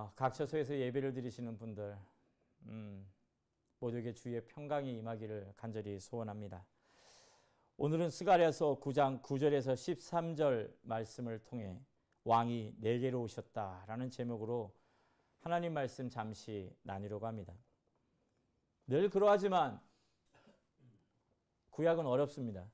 어, 0.00 0.10
각 0.16 0.32
처소에서 0.32 0.74
예배를 0.78 1.12
드리시는 1.12 1.58
분들 1.58 1.94
음, 2.68 3.06
모두에게 3.80 4.14
주의 4.14 4.42
평강이 4.46 4.96
임하기를 4.96 5.52
간절히 5.58 6.00
소원합니다. 6.00 6.64
오늘은 7.76 8.08
스가랴서 8.08 8.80
9장 8.80 9.20
9절에서 9.20 9.74
13절 9.74 10.74
말씀을 10.80 11.40
통해 11.40 11.78
왕이 12.24 12.76
내게로 12.78 13.20
오셨다라는 13.20 14.08
제목으로 14.08 14.74
하나님 15.40 15.74
말씀 15.74 16.08
잠시 16.08 16.74
나누려고 16.82 17.26
합니다. 17.26 17.52
늘 18.86 19.10
그러하지만 19.10 19.82
구약은 21.68 22.06
어렵습니다. 22.06 22.66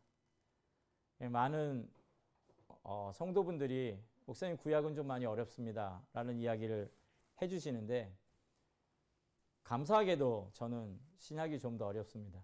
예, 1.22 1.28
많은 1.28 1.90
어, 2.84 3.10
성도분들이 3.12 3.98
목사님 4.26 4.56
구약은 4.58 4.94
좀 4.94 5.08
많이 5.08 5.26
어렵습니다. 5.26 6.06
라는 6.12 6.38
이야기를 6.38 6.88
해주시는데 7.40 8.16
감사하게도 9.64 10.50
저는 10.52 10.98
신약이 11.18 11.58
좀 11.58 11.76
더 11.78 11.86
어렵습니다. 11.86 12.42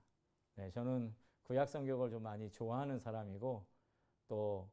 네, 0.56 0.70
저는 0.70 1.14
구약 1.44 1.68
성경을 1.68 2.10
좀 2.10 2.22
많이 2.22 2.50
좋아하는 2.50 2.98
사람이고 2.98 3.64
또 4.28 4.68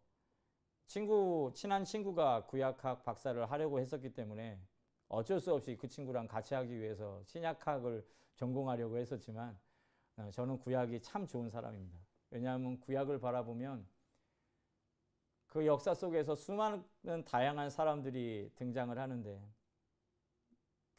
친구 0.87 1.51
친한 1.53 1.85
친구가 1.85 2.45
구약학 2.47 3.03
박사를 3.03 3.49
하려고 3.49 3.79
했었기 3.79 4.13
때문에 4.13 4.59
어쩔 5.07 5.39
수 5.39 5.53
없이 5.53 5.76
그 5.77 5.87
친구랑 5.87 6.27
같이 6.27 6.54
하기 6.55 6.79
위해서 6.79 7.21
신약학을 7.26 8.05
전공하려고 8.35 8.98
했었지만 8.98 9.57
어, 10.17 10.29
저는 10.31 10.59
구약이 10.59 11.01
참 11.01 11.27
좋은 11.27 11.49
사람입니다. 11.49 11.99
왜냐하면 12.31 12.79
구약을 12.79 13.20
바라보면 13.20 13.87
그 15.48 15.65
역사 15.65 15.93
속에서 15.93 16.35
수많은 16.35 17.26
다양한 17.26 17.70
사람들이 17.70 18.51
등장을 18.55 18.98
하는데 18.98 19.41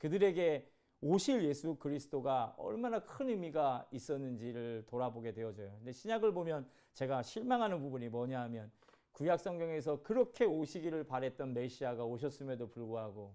그들에게 0.00 0.66
오실 1.02 1.44
예수 1.44 1.76
그리스도가 1.76 2.54
얼마나 2.58 3.00
큰 3.00 3.28
의미가 3.28 3.86
있었는지를 3.90 4.84
돌아보게 4.86 5.32
되어져요. 5.32 5.72
근데 5.78 5.92
신약을 5.92 6.32
보면 6.32 6.68
제가 6.94 7.22
실망하는 7.22 7.80
부분이 7.80 8.08
뭐냐 8.08 8.40
하면 8.42 8.70
구약 9.12 9.40
성경에서 9.40 10.02
그렇게 10.02 10.44
오시기를 10.44 11.04
바랬던 11.04 11.52
메시아가 11.54 12.04
오셨음에도 12.04 12.68
불구하고 12.70 13.34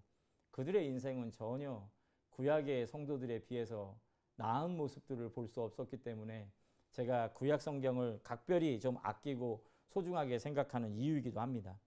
그들의 0.51 0.85
인생은 0.87 1.31
전혀 1.31 1.87
구약의 2.31 2.87
성도들에 2.87 3.45
비해서 3.45 3.97
나은 4.35 4.75
모습들을 4.75 5.29
볼 5.31 5.47
수 5.47 5.61
없었기 5.61 5.97
때문에 5.97 6.49
제가 6.91 7.33
구약 7.33 7.61
성경을 7.61 8.19
각별히 8.23 8.79
좀 8.79 8.97
아끼고 9.03 9.63
소중하게 9.89 10.39
생각하는 10.39 10.95
이유이기도 10.95 11.39
합니다. 11.39 11.79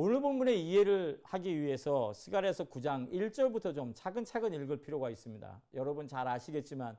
오늘 0.00 0.20
본문의 0.20 0.64
이해를 0.64 1.20
하기 1.24 1.60
위해서 1.60 2.12
스가랴서 2.12 2.66
9장 2.66 3.10
1절부터 3.10 3.74
좀 3.74 3.92
차근차근 3.94 4.54
읽을 4.54 4.80
필요가 4.80 5.10
있습니다. 5.10 5.60
여러분 5.74 6.06
잘 6.06 6.28
아시겠지만 6.28 6.96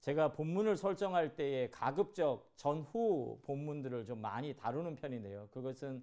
제가 0.00 0.32
본문을 0.32 0.78
설정할 0.78 1.36
때에 1.36 1.68
가급적 1.68 2.50
전후 2.56 3.38
본문들을 3.42 4.06
좀 4.06 4.22
많이 4.22 4.56
다루는 4.56 4.96
편인데요. 4.96 5.48
그것은 5.50 6.02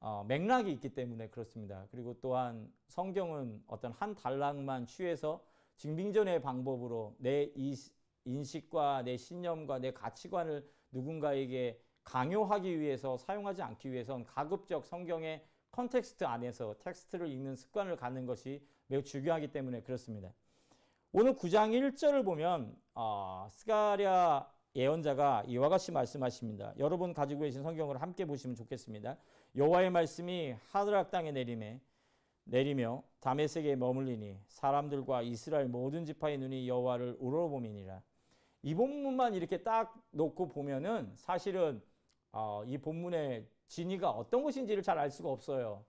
어, 0.00 0.24
맥락이 0.26 0.72
있기 0.72 0.88
때문에 0.92 1.28
그렇습니다. 1.28 1.86
그리고 1.92 2.16
또한 2.20 2.68
성경은 2.88 3.62
어떤 3.68 3.92
한 3.92 4.16
단락만 4.16 4.86
취해서 4.86 5.40
징빙전의 5.76 6.42
방법으로 6.42 7.14
내 7.18 7.52
인식과 8.24 9.02
내 9.02 9.16
신념과 9.16 9.78
내 9.78 9.92
가치관을 9.92 10.68
누군가에게 10.90 11.80
강요하기 12.02 12.80
위해서 12.80 13.16
사용하지 13.16 13.62
않기 13.62 13.92
위해선 13.92 14.24
가급적 14.24 14.84
성경의 14.84 15.46
context 15.80 16.24
안에서 16.24 16.74
텍스트를 16.80 17.30
읽는 17.30 17.56
습관을 17.56 17.96
갖는 17.96 18.26
것이 18.26 18.62
매우 18.86 19.02
중요하기 19.02 19.48
때문에 19.48 19.80
그렇습니다. 19.80 20.30
오늘 21.10 21.34
9장 21.34 21.70
1절을 21.70 22.22
보면 22.22 22.76
어, 22.94 23.46
스가랴 23.48 24.46
예언자가 24.76 25.42
이와 25.46 25.70
같이 25.70 25.90
말씀하십니다. 25.90 26.74
여러분 26.78 27.14
가지고 27.14 27.40
계신 27.40 27.62
성경을 27.62 28.02
함께 28.02 28.26
보시면 28.26 28.56
좋겠습니다. 28.56 29.16
여호와의 29.56 29.90
말씀이 29.90 30.54
하드락 30.68 31.10
땅에 31.10 31.32
내림에 31.32 31.80
내리며 32.44 33.02
다메섹에 33.20 33.74
머물리니 33.76 34.38
사람들과 34.48 35.22
이스라엘 35.22 35.66
모든 35.68 36.04
지파의 36.04 36.36
눈이 36.38 36.68
여호와를 36.68 37.16
우러보미니라. 37.18 38.02
이 38.62 38.74
본문만 38.74 39.32
이렇게 39.34 39.62
딱 39.62 39.98
놓고 40.10 40.48
보면은 40.48 41.10
사실은 41.16 41.82
어, 42.32 42.62
이 42.66 42.76
본문의 42.76 43.46
진위가 43.70 44.10
어떤 44.10 44.42
것인지를 44.42 44.82
잘 44.82 44.98
알 44.98 45.10
수가 45.10 45.30
없어요. 45.30 45.84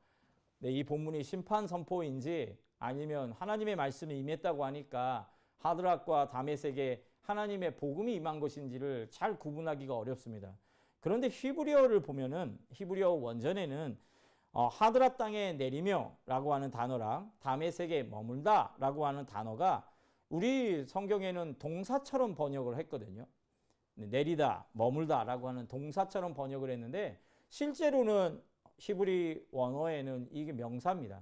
네, 0.59 0.71
이 0.71 0.83
본문이 0.83 1.23
심판 1.23 1.65
선포인지 1.67 2.55
아니면 2.77 3.31
하나님의 3.33 3.75
말씀이 3.75 4.17
임했다고 4.19 4.63
하니까 4.65 5.29
하드락과 5.57 6.29
다메섹에 6.29 7.03
하나님의 7.21 7.75
복음이 7.75 8.13
임한 8.15 8.39
것인지를 8.39 9.09
잘 9.09 9.37
구분하기가 9.37 9.97
어렵습니다. 9.97 10.55
그런데 10.99 11.27
히브리어를 11.29 12.01
보면은 12.01 12.59
히브리어 12.69 13.11
원전에는 13.13 13.97
어, 14.53 14.67
하드락 14.67 15.17
땅에 15.17 15.53
내리며라고 15.53 16.53
하는 16.53 16.69
단어랑 16.69 17.31
다메섹에 17.39 18.03
머물다라고 18.03 19.07
하는 19.07 19.25
단어가 19.25 19.89
우리 20.29 20.85
성경에는 20.85 21.57
동사처럼 21.57 22.35
번역을 22.35 22.77
했거든요. 22.79 23.25
네, 23.95 24.05
내리다, 24.05 24.67
머물다라고 24.73 25.47
하는 25.47 25.67
동사처럼 25.67 26.35
번역을 26.35 26.69
했는데 26.69 27.19
실제로는 27.51 28.41
히브리 28.77 29.49
원어에는 29.51 30.29
이게 30.31 30.53
명사입니다. 30.53 31.21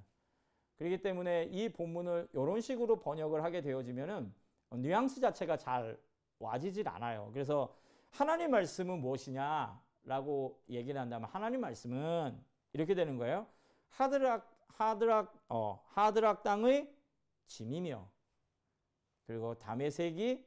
그렇기 0.78 1.02
때문에 1.02 1.46
이 1.46 1.70
본문을 1.70 2.30
이런 2.32 2.62
식으로 2.62 3.00
번역을 3.00 3.44
하게 3.44 3.62
되어지면은 3.62 4.34
뉘앙스 4.72 5.20
자체가 5.20 5.58
잘 5.58 6.00
와지질 6.38 6.88
않아요. 6.88 7.32
그래서 7.34 7.76
하나님 8.12 8.52
말씀은 8.52 9.02
무엇이냐라고 9.02 10.64
얘기를 10.70 11.02
한다면 11.02 11.28
하나님 11.30 11.62
말씀은 11.62 12.40
이렇게 12.74 12.94
되는 12.94 13.18
거예요. 13.18 13.48
하드락 13.90 14.56
하드락 14.68 15.46
어 15.50 15.84
하드락 15.88 16.44
땅의 16.44 16.94
짐이며 17.48 18.08
그리고 19.26 19.56
다메섹이 19.56 20.46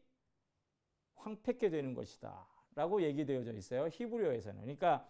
황폐케 1.16 1.70
되는 1.70 1.92
것이다. 1.92 2.46
라고 2.74 3.02
얘기되어져 3.02 3.52
있어요. 3.52 3.88
히브리어에서는. 3.92 4.60
그러니까 4.62 5.06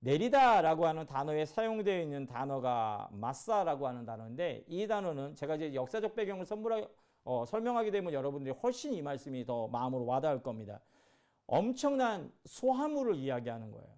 내리다라고 0.00 0.86
하는 0.86 1.06
단어에 1.06 1.44
사용되어 1.44 2.00
있는 2.00 2.26
단어가 2.26 3.08
마사라고 3.12 3.86
하는 3.86 4.04
단어인데 4.04 4.64
이 4.66 4.86
단어는 4.86 5.34
제가 5.34 5.56
이제 5.56 5.74
역사적 5.74 6.14
배경을 6.14 6.44
선물하, 6.46 6.86
어, 7.24 7.44
설명하게 7.44 7.90
되면 7.90 8.12
여러분들이 8.12 8.54
훨씬 8.62 8.94
이 8.94 9.02
말씀이 9.02 9.44
더 9.44 9.68
마음으로 9.68 10.06
와닿을 10.06 10.42
겁니다. 10.42 10.80
엄청난 11.46 12.32
소화물을 12.44 13.16
이야기하는 13.16 13.70
거예요. 13.70 13.88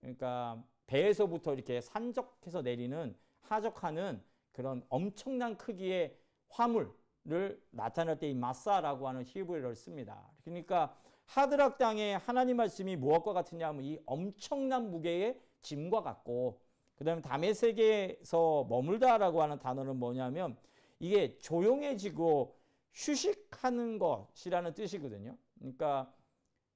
그러니까 0.00 0.62
배에서부터 0.86 1.54
이렇게 1.54 1.80
산적해서 1.80 2.62
내리는 2.62 3.14
하적하는 3.42 4.22
그런 4.52 4.84
엄청난 4.88 5.56
크기의 5.56 6.16
화물 6.48 6.92
를 7.24 7.62
나타낼 7.70 8.18
때 8.18 8.28
이 8.28 8.34
마사라고 8.34 9.06
하는 9.06 9.22
히브리어를 9.24 9.76
씁니다. 9.76 10.28
그러니까 10.44 10.92
하드락 11.32 11.78
땅에 11.78 12.14
하나님 12.14 12.58
말씀이 12.58 12.94
무엇과 12.96 13.32
같으냐 13.32 13.68
하면 13.68 13.84
이 13.84 13.98
엄청난 14.04 14.90
무게의 14.90 15.40
짐과 15.62 16.02
같고 16.02 16.60
그 16.94 17.04
다음에 17.04 17.22
담의 17.22 17.54
세계에서 17.54 18.66
머물다라고 18.68 19.40
하는 19.40 19.58
단어는 19.58 19.96
뭐냐면 19.96 20.58
이게 20.98 21.38
조용해지고 21.38 22.54
휴식하는 22.92 23.98
것이라는 23.98 24.74
뜻이거든요. 24.74 25.38
그러니까 25.58 26.12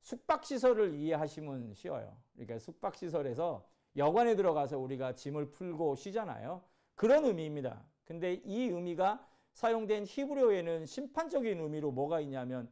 숙박시설을 0.00 0.94
이해하시면 0.94 1.74
쉬워요. 1.74 2.16
그러니까 2.32 2.58
숙박시설에서 2.58 3.68
여관에 3.98 4.36
들어가서 4.36 4.78
우리가 4.78 5.14
짐을 5.16 5.50
풀고 5.50 5.96
쉬잖아요. 5.96 6.62
그런 6.94 7.26
의미입니다. 7.26 7.84
근데 8.06 8.40
이 8.44 8.62
의미가 8.62 9.22
사용된 9.52 10.06
히브리어에는 10.06 10.86
심판적인 10.86 11.60
의미로 11.60 11.90
뭐가 11.90 12.20
있냐면 12.20 12.70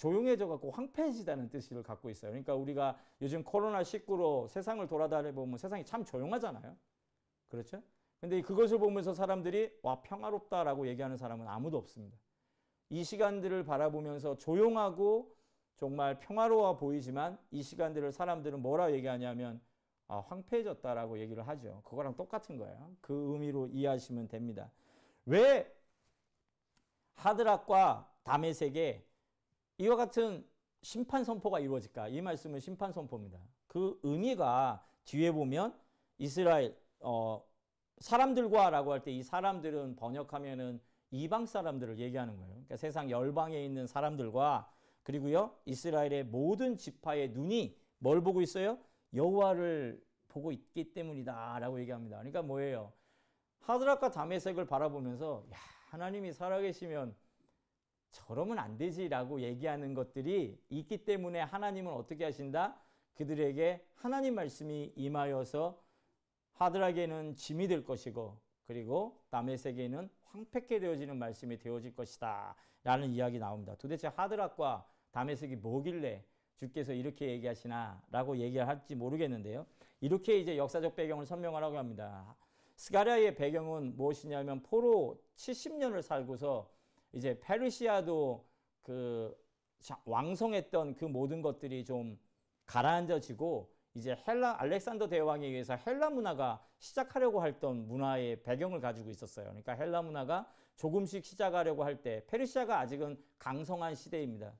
조용해져 0.00 0.48
갖고 0.48 0.70
황폐해지다는 0.70 1.50
뜻을 1.50 1.82
갖고 1.82 2.08
있어요. 2.08 2.30
그러니까 2.30 2.54
우리가 2.54 2.96
요즘 3.20 3.44
코로나19로 3.44 4.48
세상을 4.48 4.86
돌아다니 4.86 5.32
보면 5.32 5.58
세상이 5.58 5.84
참 5.84 6.06
조용하잖아요. 6.06 6.74
그렇죠? 7.48 7.82
근데 8.18 8.40
그것을 8.40 8.78
보면서 8.78 9.12
사람들이 9.12 9.78
와 9.82 10.00
평화롭다라고 10.00 10.88
얘기하는 10.88 11.18
사람은 11.18 11.46
아무도 11.46 11.76
없습니다. 11.76 12.16
이 12.88 13.04
시간들을 13.04 13.62
바라보면서 13.64 14.38
조용하고 14.38 15.36
정말 15.76 16.18
평화로워 16.18 16.78
보이지만 16.78 17.38
이 17.50 17.62
시간들을 17.62 18.10
사람들은 18.10 18.62
뭐라 18.62 18.92
얘기하냐면 18.92 19.60
아, 20.08 20.20
황폐해졌다라고 20.20 21.18
얘기를 21.18 21.46
하죠. 21.46 21.82
그거랑 21.84 22.16
똑같은 22.16 22.56
거예요. 22.56 22.96
그 23.02 23.32
의미로 23.34 23.68
이해하시면 23.68 24.28
됩니다. 24.28 24.70
왜 25.26 25.70
하드락과 27.16 28.10
다메섹에 28.24 29.09
이와 29.80 29.96
같은 29.96 30.46
심판 30.82 31.24
선포가 31.24 31.58
이루어질까? 31.58 32.08
이 32.08 32.20
말씀은 32.20 32.60
심판 32.60 32.92
선포입니다. 32.92 33.38
그 33.66 33.98
의미가 34.02 34.84
뒤에 35.06 35.32
보면 35.32 35.74
이스라엘 36.18 36.76
어, 37.00 37.42
사람들과라고 37.98 38.92
할 38.92 39.00
때 39.02 39.10
이 39.12 39.22
사람들은 39.22 39.96
번역하면은 39.96 40.80
이방 41.12 41.46
사람들을 41.46 41.98
얘기하는 41.98 42.36
거예요. 42.36 42.50
그러니까 42.52 42.76
세상 42.76 43.10
열방에 43.10 43.64
있는 43.64 43.86
사람들과 43.86 44.70
그리고요 45.02 45.56
이스라엘의 45.64 46.24
모든 46.24 46.76
지파의 46.76 47.30
눈이 47.30 47.74
뭘 47.98 48.22
보고 48.22 48.42
있어요? 48.42 48.78
여호와를 49.14 50.02
보고 50.28 50.52
있기 50.52 50.92
때문이다라고 50.92 51.80
얘기합니다. 51.80 52.18
그러니까 52.18 52.42
뭐예요? 52.42 52.92
하드락과 53.60 54.10
다메섹을 54.10 54.66
바라보면서 54.66 55.44
야, 55.52 55.56
하나님이 55.88 56.32
살아계시면 56.32 57.14
저러면 58.10 58.58
안 58.58 58.76
되지라고 58.76 59.40
얘기하는 59.40 59.94
것들이 59.94 60.58
있기 60.68 61.04
때문에 61.04 61.40
하나님은 61.40 61.92
어떻게 61.92 62.24
하신다? 62.24 62.80
그들에게 63.14 63.84
하나님 63.94 64.34
말씀이 64.34 64.92
임하여서 64.96 65.80
하드락에는 66.52 67.34
짐이 67.36 67.68
될 67.68 67.84
것이고 67.84 68.38
그리고 68.66 69.20
다메섹에는 69.30 70.08
황폐케 70.24 70.78
되어지는 70.80 71.18
말씀이 71.18 71.58
되어질 71.58 71.94
것이다 71.94 72.54
라는 72.84 73.10
이야기 73.10 73.38
나옵니다. 73.38 73.74
도대체 73.76 74.08
하드락과 74.08 74.86
다메섹이 75.12 75.56
뭐길래 75.56 76.24
주께서 76.56 76.92
이렇게 76.92 77.28
얘기하시나 77.28 78.02
라고 78.10 78.36
얘기할지 78.36 78.94
모르겠는데요. 78.94 79.66
이렇게 80.00 80.38
이제 80.38 80.56
역사적 80.56 80.94
배경을 80.94 81.26
설명하라고 81.26 81.78
합니다. 81.78 82.36
스가랴의 82.76 83.34
배경은 83.34 83.96
무엇이냐면 83.96 84.62
포로 84.62 85.22
70년을 85.36 86.02
살고서 86.02 86.70
이제 87.12 87.38
페르시아도 87.40 88.44
그 88.82 89.36
왕성했던 90.04 90.96
그 90.96 91.04
모든 91.04 91.42
것들이 91.42 91.84
좀 91.84 92.18
가라앉아지고 92.66 93.70
이제 93.94 94.16
헬라 94.26 94.60
알렉산더 94.60 95.08
대왕에 95.08 95.46
의해서 95.46 95.74
헬라 95.74 96.10
문화가 96.10 96.64
시작하려고 96.78 97.44
했던 97.44 97.88
문화의 97.88 98.42
배경을 98.42 98.80
가지고 98.80 99.10
있었어요. 99.10 99.46
그러니까 99.46 99.72
헬라 99.72 100.02
문화가 100.02 100.50
조금씩 100.76 101.24
시작하려고 101.24 101.84
할 101.84 102.02
때 102.02 102.24
페르시아가 102.26 102.78
아직은 102.78 103.22
강성한 103.38 103.94
시대입니다. 103.94 104.52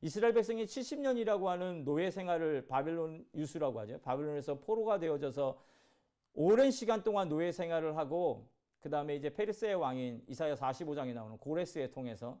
이스라엘 0.00 0.32
백성이 0.32 0.64
70년이라고 0.64 1.44
하는 1.44 1.84
노예 1.84 2.10
생활을 2.10 2.66
바벨론 2.66 3.26
유수라고 3.34 3.80
하죠. 3.80 3.98
바벨론에서 4.00 4.60
포로가 4.60 4.98
되어져서 4.98 5.60
오랜 6.34 6.70
시간 6.70 7.02
동안 7.02 7.28
노예 7.28 7.52
생활을 7.52 7.96
하고 7.96 8.48
그 8.80 8.90
다음에 8.90 9.16
이제 9.16 9.30
페르스의 9.30 9.74
왕인 9.74 10.24
이사야 10.28 10.54
45장에 10.54 11.12
나오는 11.12 11.36
고레스에 11.38 11.90
통해서 11.90 12.38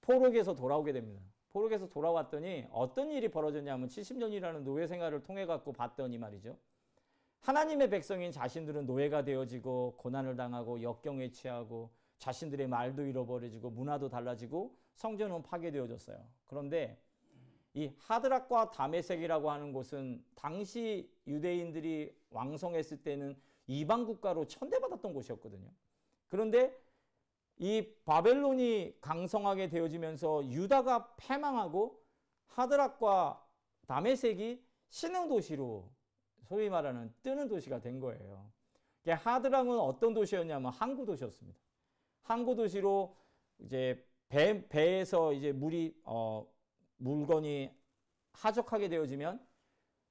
포로에서 0.00 0.54
돌아오게 0.54 0.92
됩니다. 0.92 1.22
포로에서 1.50 1.88
돌아왔더니 1.88 2.66
어떤 2.70 3.10
일이 3.10 3.28
벌어졌냐면 3.28 3.88
70년이라는 3.88 4.62
노예 4.62 4.86
생활을 4.86 5.22
통해 5.22 5.46
갖고 5.46 5.72
봤더니 5.72 6.18
말이죠. 6.18 6.56
하나님의 7.40 7.90
백성인 7.90 8.30
자신들은 8.32 8.86
노예가 8.86 9.24
되어지고 9.24 9.94
고난을 9.96 10.36
당하고 10.36 10.82
역경에 10.82 11.30
취하고 11.30 11.90
자신들의 12.18 12.66
말도 12.66 13.06
잃어버려지고 13.06 13.70
문화도 13.70 14.08
달라지고 14.08 14.76
성전은 14.94 15.42
파괴되어졌어요. 15.42 16.18
그런데 16.46 17.00
이 17.74 17.92
하드락과 17.96 18.72
다메섹이라고 18.72 19.50
하는 19.50 19.72
곳은 19.72 20.24
당시 20.34 21.08
유대인들이 21.26 22.12
왕성했을 22.30 23.02
때는 23.02 23.36
이방 23.68 24.06
국가로 24.06 24.46
천대받았던 24.46 25.12
곳이었거든요. 25.12 25.70
그런데 26.28 26.76
이 27.58 27.94
바벨론이 28.04 28.96
강성하게 29.00 29.68
되어지면서 29.68 30.46
유다가 30.46 31.14
패망하고 31.16 32.02
하드락과 32.46 33.44
다메섹이 33.86 34.64
신흥 34.88 35.28
도시로 35.28 35.90
소위 36.42 36.68
말하는 36.68 37.12
뜨는 37.22 37.48
도시가 37.48 37.80
된 37.80 38.00
거예요. 38.00 38.50
하드락은 39.06 39.78
어떤 39.78 40.12
도시였냐면 40.12 40.72
항구 40.72 41.06
도시였습니다. 41.06 41.58
항구 42.22 42.54
도시로 42.54 43.16
이제 43.58 44.06
배, 44.28 44.68
배에서 44.68 45.32
이제 45.32 45.52
물이 45.52 45.98
어, 46.04 46.46
물건이 46.98 47.70
하적하게 48.32 48.88
되어지면 48.88 49.46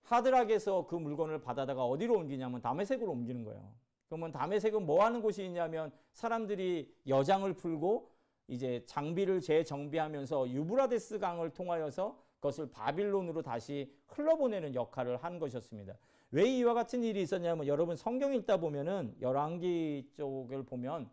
하드락에서 0.07 0.88
그 0.88 0.95
물건을 0.95 1.42
받아다가 1.42 1.83
어디로 1.86 2.15
옮기냐면 2.15 2.62
다메섹으로 2.62 3.12
옮기는 3.12 3.44
거예요. 3.44 3.62
그러면 4.07 4.31
다메섹은 4.31 4.86
뭐 4.86 5.04
하는 5.04 5.21
곳이 5.21 5.45
있냐면 5.45 5.92
사람들이 6.13 6.94
여장을 7.07 7.51
풀고 7.54 8.09
이제 8.48 8.83
장비를 8.86 9.42
재정비하면서 9.42 10.50
유브라데스 10.50 11.19
강을 11.19 11.50
통하여서 11.50 12.18
그것을 12.36 12.71
바빌론으로 12.71 13.42
다시 13.42 13.94
흘러보내는 14.07 14.75
역할을 14.75 15.18
한 15.18 15.39
것이었습니다. 15.39 15.98
왜 16.31 16.45
이와 16.45 16.74
같은 16.74 17.03
일이 17.03 17.21
있었냐면 17.21 17.68
여러분 17.68 17.98
성경 17.98 18.33
읽다 18.33 18.57
보면은 18.57 19.13
열왕기 19.19 20.12
쪽을 20.13 20.63
보면 20.63 21.10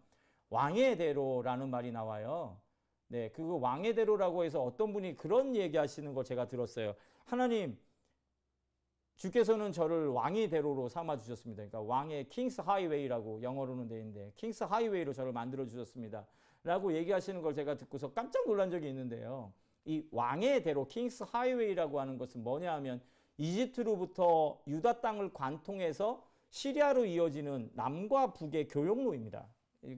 왕의 0.50 0.98
대로라는 0.98 1.68
말이 1.68 1.90
나와요. 1.90 2.60
네, 3.08 3.28
그 3.30 3.58
왕의 3.58 3.96
대로라고 3.96 4.44
해서 4.44 4.62
어떤 4.62 4.92
분이 4.92 5.16
그런 5.16 5.56
얘기하시는 5.56 6.14
걸 6.14 6.24
제가 6.24 6.46
들었어요. 6.46 6.94
하나님 7.24 7.76
주께서는 9.16 9.72
저를 9.72 10.08
왕의 10.08 10.48
대로로 10.50 10.88
삼아 10.88 11.18
주셨습니다. 11.18 11.64
그러니까 11.64 11.80
왕의 11.80 12.28
King's 12.28 12.62
Highway라고 12.62 13.42
영어로는 13.42 13.88
돼 13.88 13.98
있는데 13.98 14.32
King's 14.36 14.64
Highway로 14.64 15.12
저를 15.12 15.32
만들어 15.32 15.66
주셨습니다. 15.66 16.26
라고 16.64 16.92
얘기하시는 16.94 17.42
걸 17.42 17.54
제가 17.54 17.76
듣고서 17.76 18.12
깜짝 18.12 18.46
놀란 18.46 18.70
적이 18.70 18.88
있는데요. 18.88 19.52
이 19.84 20.02
왕의 20.10 20.62
대로 20.62 20.88
King's 20.88 21.24
Highway라고 21.24 22.00
하는 22.00 22.18
것은 22.18 22.42
뭐냐 22.42 22.72
하면 22.74 23.00
이집트로부터 23.36 24.58
유다 24.66 25.00
땅을 25.00 25.32
관통해서 25.32 26.24
시리아로 26.50 27.04
이어지는 27.04 27.70
남과 27.74 28.32
북의 28.32 28.68
교역로입니다. 28.68 29.46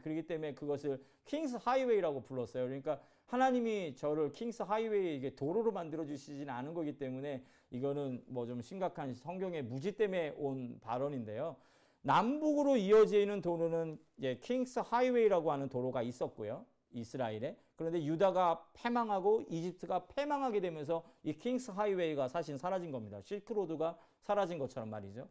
그렇기 0.03 0.27
때문에 0.27 0.55
그것을 0.55 1.03
King's 1.27 1.59
Highway라고 1.63 2.23
불렀어요. 2.23 2.65
그러니까 2.65 3.01
하나님이 3.27 3.95
저를 3.95 4.33
King's 4.33 4.63
Highway 4.63 5.37
도로로 5.37 5.71
만들어 5.73 6.05
주시지는 6.05 6.49
않은 6.49 6.75
거기 6.75 6.97
때문에 6.97 7.45
이거는 7.71 8.23
뭐 8.27 8.47
좀 8.47 8.61
심각한 8.63 9.13
성경의 9.15 9.63
무지 9.63 9.93
때문에 9.93 10.35
온 10.37 10.79
발언인데요. 10.81 11.57
남북으로 12.03 12.77
이어지는 12.77 13.43
도로는 13.43 13.99
이제 14.17 14.39
King's 14.43 14.81
Highway라고 14.81 15.51
하는 15.51 15.69
도로가 15.69 16.03
있었고요. 16.03 16.65
이스라엘에. 16.93 17.57
그런데 17.75 18.03
유다가 18.05 18.65
패망하고 18.73 19.43
이집트가 19.49 20.07
패망하게 20.07 20.61
되면서 20.61 21.03
이 21.25 21.33
King's 21.33 21.73
Highway가 21.73 22.29
사실 22.29 22.57
사라진 22.57 22.91
겁니다. 22.93 23.21
실크로드가 23.21 23.99
사라진 24.21 24.59
것처럼 24.59 24.89
말이죠. 24.89 25.29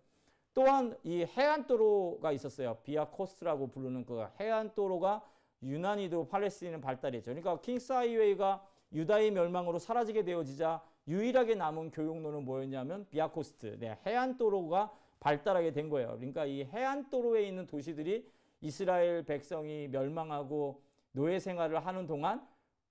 또한 0.54 0.98
이 1.04 1.24
해안도로가 1.26 2.32
있었어요. 2.34 2.78
비아 2.84 3.06
코스라고 3.10 3.68
부르는 3.68 4.06
그 4.06 4.26
해안도로가 4.40 5.24
유난히도 5.64 6.28
팔레스틴은 6.28 6.82
발달했죠. 6.82 7.32
그러니까 7.32 7.60
King's 7.62 7.94
Highway가 7.94 8.66
유다의 8.94 9.32
멸망으로 9.32 9.80
사라지게 9.80 10.24
되어지자 10.24 10.82
유일하게 11.08 11.56
남은 11.56 11.92
교육로는 11.92 12.46
뭐였냐면 12.46 13.06
비아코스트, 13.10 13.78
네, 13.80 13.98
해안도로가 14.06 14.92
발달하게 15.20 15.72
된 15.72 15.90
거예요. 15.90 16.16
그러니까 16.18 16.46
이 16.46 16.64
해안도로에 16.64 17.48
있는 17.48 17.68
도시들이 17.68 18.30
이스라엘 18.62 19.24
백성이 19.24 19.88
멸망하고 19.88 20.82
노예 21.12 21.40
생활을 21.40 21.86
하는 21.86 22.08
동안 22.08 22.46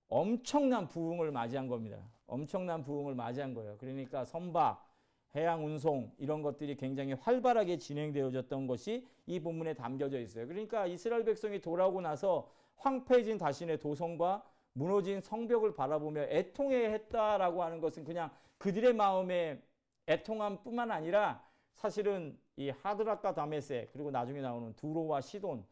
엄청난 0.09 0.89
부흥을 0.89 1.31
맞이한 1.33 1.69
겁니다. 1.69 1.99
엄청난 2.27 2.83
부흥을 2.83 3.15
맞이한 3.15 3.55
거예요. 3.55 3.77
그러니까 3.79 4.25
선박, 4.25 4.89
해양 5.35 5.65
운송 5.65 6.13
이런 6.19 6.43
것들이 6.43 6.77
굉장히 6.77 7.13
활발하게 7.15 7.79
진행되어졌던 7.79 8.67
것이 8.67 9.07
이 9.27 9.41
본문에 9.41 9.75
담겨져 9.75 10.21
있어요. 10.21 10.47
그러니까 10.47 10.87
이스라엘 10.87 11.25
백성이 11.25 11.61
돌아오고 11.61 12.01
나서 12.01 12.49
황폐해진 12.77 13.39
자신의 13.39 13.79
도성과 13.81 14.45
무너진 14.75 15.21
성벽을 15.21 15.75
바라보며 15.75 16.23
애통해 16.23 16.93
했다라고 16.93 17.63
하는 17.63 17.81
것은 17.81 18.05
그냥 18.05 18.31
그들의 18.59 18.93
마음에 18.93 19.63
애통함 20.07 20.63
뿐만 20.63 20.91
아니라 20.91 21.45
사실은 21.75 22.39
이 22.57 22.71
하드락과 22.71 23.35
다메세 23.35 23.91
그리고 23.93 24.11
나중에 24.11 24.41
나오는 24.41 24.75
두로와 24.75 25.21
시돈 25.21 25.67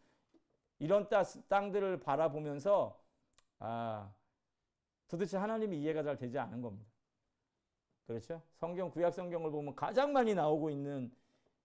이런 0.79 1.09
땅들을 1.49 2.01
바라보면서 2.01 3.01
아 3.59 4.13
도대체 5.09 5.37
하나님이 5.37 5.81
이해가 5.83 6.03
잘 6.03 6.17
되지 6.17 6.39
않은 6.39 6.61
겁니다. 6.63 6.91
그렇죠? 8.07 8.43
성경 8.55 8.91
구약 8.91 9.15
성경을 9.15 9.51
보면 9.51 9.77
가장 9.77 10.13
많이 10.13 10.35
나오고 10.35 10.71
있는 10.71 11.15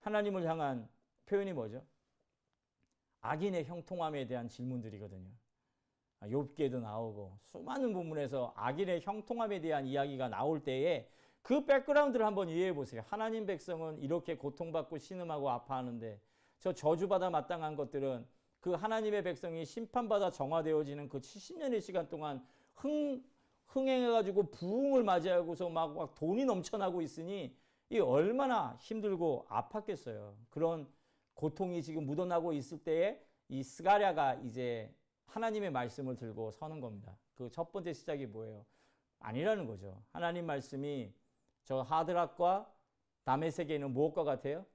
하나님을 0.02 0.44
향한 0.46 0.88
표현이 1.26 1.54
뭐죠? 1.54 1.84
악인의 3.22 3.66
형통함에 3.66 4.28
대한 4.28 4.48
질문들이거든요. 4.48 5.30
아, 6.20 6.28
욥기에도 6.28 6.80
나오고 6.80 7.38
수많은 7.44 7.94
부분에서 7.94 8.54
악인의 8.56 9.02
형통함에 9.02 9.62
대한 9.62 9.86
이야기가 9.86 10.30
나올 10.30 10.64
때에 10.64 11.08
그 11.42 11.66
백그라운드를 11.66 12.26
한번 12.26 12.50
이해해 12.50 12.74
보세요. 12.74 13.04
하나님 13.08 13.46
백성은 13.46 14.00
이렇게 14.00 14.36
고통받고 14.36 14.98
신음하고 14.98 15.50
아파하는데 15.50 16.20
저 16.60 16.74
저주받아 16.74 17.30
마땅한 17.30 17.76
것들은 17.76 18.26
그 18.60 18.72
하나님의 18.72 19.24
백성이 19.24 19.64
심판받아 19.64 20.32
정화되어지는 20.32 21.08
그 21.10 21.20
70년의 21.20 21.82
시간 21.82 22.10
동안 22.10 22.46
흥 22.76 23.24
흥행해가지고 23.68 24.50
부흥을 24.52 25.04
맞이하고서 25.04 25.70
막, 25.70 25.96
막 25.96 26.16
돈이 26.16 26.46
넘쳐나고 26.46 27.02
있으니 27.02 27.56
이 27.90 28.00
얼마나 28.00 28.76
힘들고 28.80 29.46
아팠겠어요. 29.50 30.34
그런 30.50 30.88
고통이 31.34 31.82
지금 31.84 32.06
묻어나고 32.06 32.54
있을 32.54 32.80
때에 32.80 33.22
이 33.50 33.64
스가랴가 33.64 34.36
이제 34.44 34.94
하나님의 35.28 35.72
말씀을 35.72 36.16
들고 36.16 36.52
서는 36.52 36.80
겁니다. 36.80 37.18
그 37.36 37.50
첫 37.52 37.72
번째 37.72 37.94
시작이 37.94 38.26
뭐예요? 38.26 38.66
아니라는 39.20 39.68
거죠. 39.68 40.02
하나님 40.12 40.46
말씀이 40.46 41.14
저 41.64 41.82
하드락과 41.82 42.72
남의 43.26 43.52
세계는 43.52 43.92
무엇과 43.92 44.24
같아요? 44.24 44.66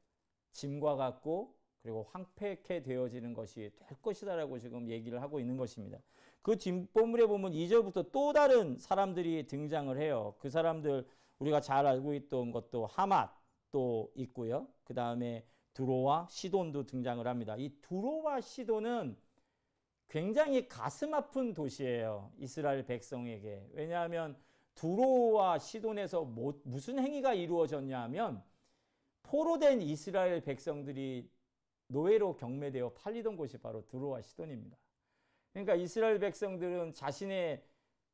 짐과 0.53 0.97
같고 0.97 1.57
그리고 1.83 2.07
황폐케 2.11 2.83
되어지는 2.83 3.35
것이 3.35 3.73
될 3.77 4.01
것이다라고 4.03 4.59
지금 4.59 4.89
얘기를 4.89 5.21
하고 5.21 5.41
있는 5.41 5.57
것입니다. 5.57 5.99
그 6.43 6.57
뒷부분에 6.57 7.27
보면 7.27 7.53
2절부터 7.53 8.13
또 8.13 8.33
다른 8.33 8.79
사람들이 8.79 9.47
등장을 9.47 9.97
해요. 9.99 10.35
그 10.39 10.51
사람들 10.51 11.07
우리가 11.39 11.61
잘 11.61 11.87
알고 11.87 12.15
있던 12.15 12.53
것도 12.53 12.87
하맛도 12.87 14.13
있고요. 14.15 14.69
그 14.85 14.95
다음에 14.95 15.45
두로와 15.75 16.29
시돈도 16.31 16.87
등장을 16.87 17.27
합니다. 17.27 17.57
이 17.57 17.71
두로와 17.81 18.41
시돈은 18.41 19.17
굉장히 20.13 20.69
가슴 20.69 21.15
아픈 21.15 21.55
도시예요. 21.55 22.31
이스라엘 22.37 22.85
백성에게. 22.85 23.71
왜냐하면 23.73 24.37
두로와 24.75 25.59
시돈에서 25.59 26.25
뭐, 26.25 26.61
무슨 26.65 26.99
행위가 26.99 27.33
이루어졌냐 27.33 27.99
하면 28.03 28.45
포로 29.23 29.59
된 29.59 29.81
이스라엘 29.81 30.43
백성들이 30.43 31.31
노예로 31.87 32.37
경매되어 32.37 32.93
팔리던 32.93 33.39
곳이 33.39 33.57
바로 33.57 33.87
두로와 33.87 34.21
시돈입니다. 34.21 34.77
그러니까 35.55 35.77
이스라엘 35.77 36.19
백성들은 36.19 36.93
자신의 36.93 37.65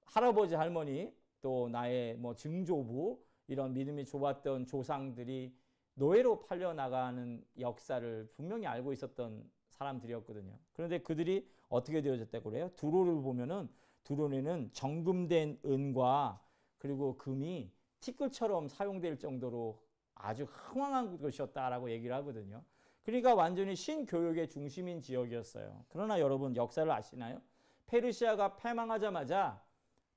할아버지 0.04 0.54
할머니 0.54 1.12
또 1.40 1.68
나의 1.68 2.14
뭐 2.14 2.32
증조부 2.36 3.20
이런 3.48 3.72
믿음이 3.72 4.04
좋았던 4.04 4.66
조상들이 4.66 5.52
노예로 5.94 6.42
팔려 6.42 6.74
나가는 6.74 7.44
역사를 7.58 8.30
분명히 8.36 8.68
알고 8.68 8.92
있었던 8.92 9.50
사람들이었거든요. 9.70 10.56
그런데 10.74 10.98
그들이 10.98 11.57
어떻게 11.68 12.00
되어졌다고 12.00 12.50
그래요? 12.50 12.70
두로를 12.76 13.20
보면은 13.22 13.68
두로에는 14.04 14.70
정금된 14.72 15.60
은과 15.64 16.40
그리고 16.78 17.16
금이 17.18 17.70
티끌처럼 18.00 18.68
사용될 18.68 19.18
정도로 19.18 19.82
아주 20.14 20.44
흥황한 20.44 21.18
곳이었다라고 21.18 21.90
얘기를 21.90 22.14
하거든요. 22.16 22.62
그러니까 23.04 23.34
완전히 23.34 23.74
신교육의 23.74 24.48
중심인 24.48 25.00
지역이었어요. 25.00 25.84
그러나 25.88 26.20
여러분 26.20 26.54
역사를 26.56 26.90
아시나요? 26.90 27.40
페르시아가 27.86 28.56
패망하자마자 28.56 29.62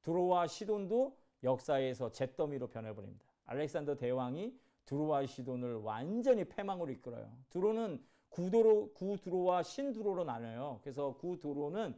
두로와 0.01 0.47
시돈도 0.47 1.17
역사에서 1.43 2.11
잿더미로 2.11 2.67
변해버립니다. 2.67 3.25
알렉산더 3.45 3.95
대왕이 3.95 4.53
두로와 4.85 5.25
시돈을 5.25 5.75
완전히 5.75 6.43
패망으로 6.43 6.91
이끌어요. 6.91 7.31
두로는 7.49 8.03
구도로 8.31 8.93
구두로와 8.93 9.61
신두로로 9.63 10.23
나눠요. 10.23 10.79
그래서 10.81 11.13
구두로는 11.17 11.95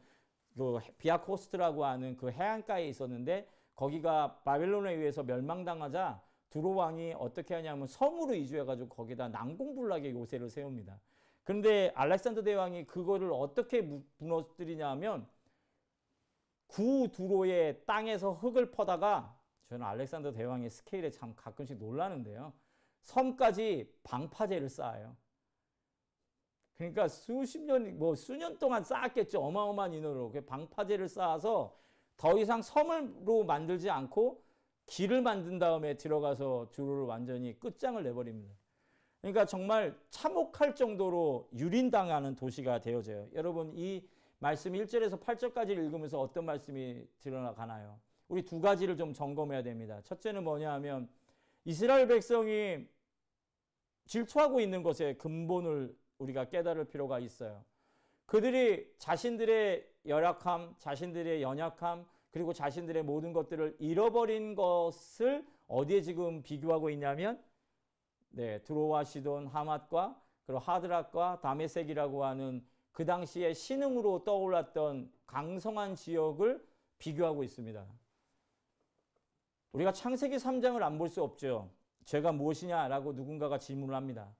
그 0.56 0.80
비아코스트라고 0.98 1.86
하는 1.86 2.18
그 2.18 2.30
해안가에 2.32 2.88
있었는데 2.88 3.48
거기가 3.75 4.40
바벨론에 4.44 4.94
의해서 4.94 5.24
멸망당하자 5.24 6.22
두로 6.50 6.75
왕이 6.75 7.16
어떻게 7.18 7.56
하냐면 7.56 7.88
섬으로 7.88 8.36
이주해가지고 8.36 8.90
거기다 8.90 9.30
난공불락의 9.30 10.12
요새를 10.12 10.50
세웁니다. 10.50 11.00
그런데 11.44 11.92
알렉산더 11.96 12.44
대왕이 12.44 12.86
그거를 12.86 13.32
어떻게 13.34 13.82
무너뜨리냐면 14.18 15.28
구두로의 16.68 17.86
땅에서 17.86 18.34
흙을 18.34 18.72
퍼다가 18.72 19.38
저는 19.70 19.86
알렉산더 19.86 20.32
대왕의 20.32 20.70
스케일에 20.70 21.10
참 21.10 21.34
가끔씩 21.36 21.78
놀라는데요. 21.78 22.54
섬까지 23.02 23.92
방파제를 24.04 24.70
쌓아요. 24.70 25.16
그러니까 26.77 27.08
수십 27.08 27.62
년, 27.62 27.98
뭐 27.98 28.15
수년 28.15 28.58
동안 28.58 28.84
쌓았겠죠. 28.84 29.42
어마어마한 29.42 29.94
인원으로. 29.94 30.32
그 30.32 30.42
방파제를 30.42 31.08
쌓아서 31.08 31.77
더 32.18 32.38
이상 32.38 32.62
섬으로 32.62 33.44
만들지 33.44 33.89
않고 33.89 34.44
길을 34.86 35.22
만든 35.22 35.60
다음에 35.60 35.96
들어가서 35.96 36.70
주로를 36.72 37.06
완전히 37.06 37.58
끝장을 37.60 38.01
내버립니다. 38.03 38.53
그러니까 39.22 39.46
정말 39.46 39.98
참혹할 40.10 40.75
정도로 40.75 41.50
유린당하는 41.56 42.36
도시가 42.36 42.82
되어져요. 42.82 43.30
여러분 43.34 43.72
이 43.74 44.06
말씀 44.39 44.74
1절에서 44.74 45.22
8절까지 45.22 45.70
읽으면서 45.70 46.20
어떤 46.20 46.44
말씀이 46.46 47.08
드러나가나요? 47.22 47.98
우리 48.27 48.44
두 48.44 48.60
가지를 48.60 48.98
좀 48.98 49.13
점검해야 49.13 49.63
됩니다. 49.63 50.01
첫째는 50.01 50.44
뭐냐 50.44 50.74
하면 50.74 51.08
이스라엘 51.63 52.08
백성이 52.08 52.86
질투하고 54.06 54.60
있는 54.60 54.84
것의 54.84 55.18
근본을 55.18 55.96
우리가 56.17 56.46
깨달을 56.50 56.86
필요가 56.86 57.20
있어요. 57.20 57.63
그들이 58.25 58.93
자신들의 58.98 59.88
열악함, 60.05 60.75
자신들의 60.79 61.41
연약함, 61.41 62.05
그리고 62.32 62.51
자신들의 62.53 63.03
모든 63.03 63.32
것들을 63.34 63.75
잃어버린 63.79 64.55
것을 64.55 65.46
어디에 65.67 66.01
지금 66.01 66.41
비교하고 66.41 66.89
있냐면 66.89 67.41
네, 68.29 68.62
드로와 68.63 69.03
시돈, 69.03 69.48
하맛과 69.48 70.20
그리고 70.46 70.60
하드락과 70.60 71.41
다메섹이라고 71.41 72.25
하는 72.25 72.65
그 72.91 73.05
당시에 73.05 73.53
신흥으로 73.53 74.24
떠올랐던 74.24 75.12
강성한 75.27 75.96
지역을 75.96 76.65
비교하고 76.98 77.43
있습니다. 77.43 77.86
우리가 79.74 79.91
창세기 79.91 80.38
3장을 80.38 80.82
안 80.82 80.98
볼 80.98 81.10
수 81.10 81.22
없죠. 81.24 81.70
죄가 82.05 82.32
무엇이냐라고 82.32 83.13
누군가가 83.13 83.58
질문을 83.58 83.96
합니다. 83.96 84.34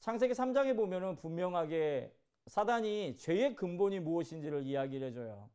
창세기 0.00 0.32
3장에 0.34 0.76
보면은 0.76 1.16
분명하게 1.16 2.14
사단이 2.46 3.16
죄의 3.16 3.56
근본이 3.56 4.00
무엇인지를 4.00 4.64
이야기를 4.64 5.08
해줘요. 5.08 5.50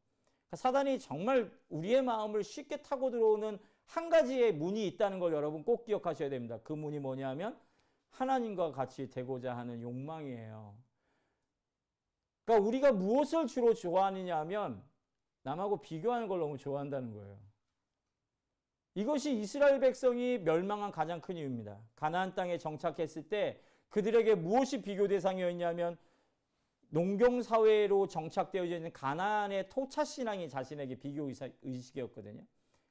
그러니까 0.47 0.57
사단이 0.57 0.99
정말 0.99 1.51
우리의 1.69 2.01
마음을 2.03 2.43
쉽게 2.43 2.81
타고 2.81 3.09
들어오는 3.09 3.57
한 3.85 4.09
가지의 4.09 4.53
문이 4.53 4.85
있다는 4.87 5.19
걸 5.19 5.33
여러분 5.33 5.63
꼭 5.63 5.85
기억하셔야 5.85 6.29
됩니다. 6.29 6.59
그 6.63 6.73
문이 6.73 6.99
뭐냐면 6.99 7.59
하나님과 8.11 8.71
같이 8.71 9.09
되고자 9.09 9.57
하는 9.57 9.81
욕망이에요. 9.81 10.75
그러니까 12.45 12.67
우리가 12.67 12.91
무엇을 12.91 13.47
주로 13.47 13.73
좋아하느냐 13.73 14.37
하면 14.39 14.83
남하고 15.43 15.81
비교하는 15.81 16.27
걸 16.27 16.39
너무 16.39 16.57
좋아한다는 16.57 17.13
거예요. 17.13 17.37
이것이 18.95 19.35
이스라엘 19.35 19.79
백성이 19.79 20.37
멸망한 20.37 20.91
가장 20.91 21.19
큰 21.19 21.37
이유입니다. 21.37 21.79
가나안 21.95 22.35
땅에 22.35 22.57
정착했을 22.57 23.27
때 23.27 23.59
그들에게 23.93 24.33
무엇이 24.33 24.81
비교 24.81 25.07
대상이었냐면 25.07 25.97
농경 26.89 27.43
사회로 27.43 28.07
정착되어 28.07 28.65
있는 28.65 28.91
가나안의 28.91 29.69
토착 29.69 30.07
신앙이 30.07 30.49
자신에게 30.49 30.95
비교 30.95 31.29
의식이었거든요. 31.61 32.41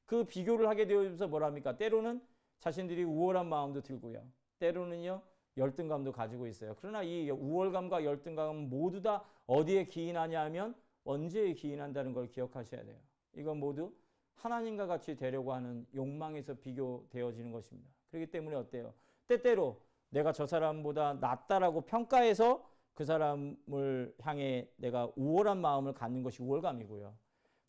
그 0.05 0.23
비교를 0.23 0.69
하게 0.69 0.87
되어서 0.87 1.27
뭐랍니까? 1.27 1.75
때로는 1.75 2.21
자신들이 2.59 3.03
우월한 3.03 3.49
마음도 3.49 3.81
들고요. 3.81 4.25
때로는요 4.59 5.21
열등감도 5.57 6.13
가지고 6.13 6.47
있어요. 6.47 6.73
그러나 6.79 7.03
이 7.03 7.29
우월감과 7.29 8.05
열등감은 8.05 8.69
모두 8.69 9.01
다 9.01 9.25
어디에 9.45 9.87
기인하냐 9.87 10.41
하면 10.45 10.73
언제에 11.03 11.53
기인한다는 11.53 12.13
걸 12.13 12.29
기억하셔야 12.29 12.85
돼요. 12.85 12.97
이건 13.35 13.59
모두 13.59 13.93
하나님과 14.35 14.87
같이 14.87 15.17
되려고 15.17 15.51
하는 15.51 15.85
욕망에서 15.93 16.53
비교되어지는 16.53 17.51
것입니다. 17.51 17.89
그렇기 18.09 18.31
때문에 18.31 18.55
어때요? 18.55 18.93
때때로 19.27 19.81
내가 20.13 20.31
저 20.31 20.45
사람보다 20.45 21.15
낫다라고 21.15 21.81
평가해서 21.81 22.63
그 22.93 23.03
사람을 23.03 24.13
향해 24.21 24.69
내가 24.77 25.11
우월한 25.15 25.59
마음을 25.59 25.93
갖는 25.93 26.21
것이 26.21 26.43
우월감이고요. 26.43 27.13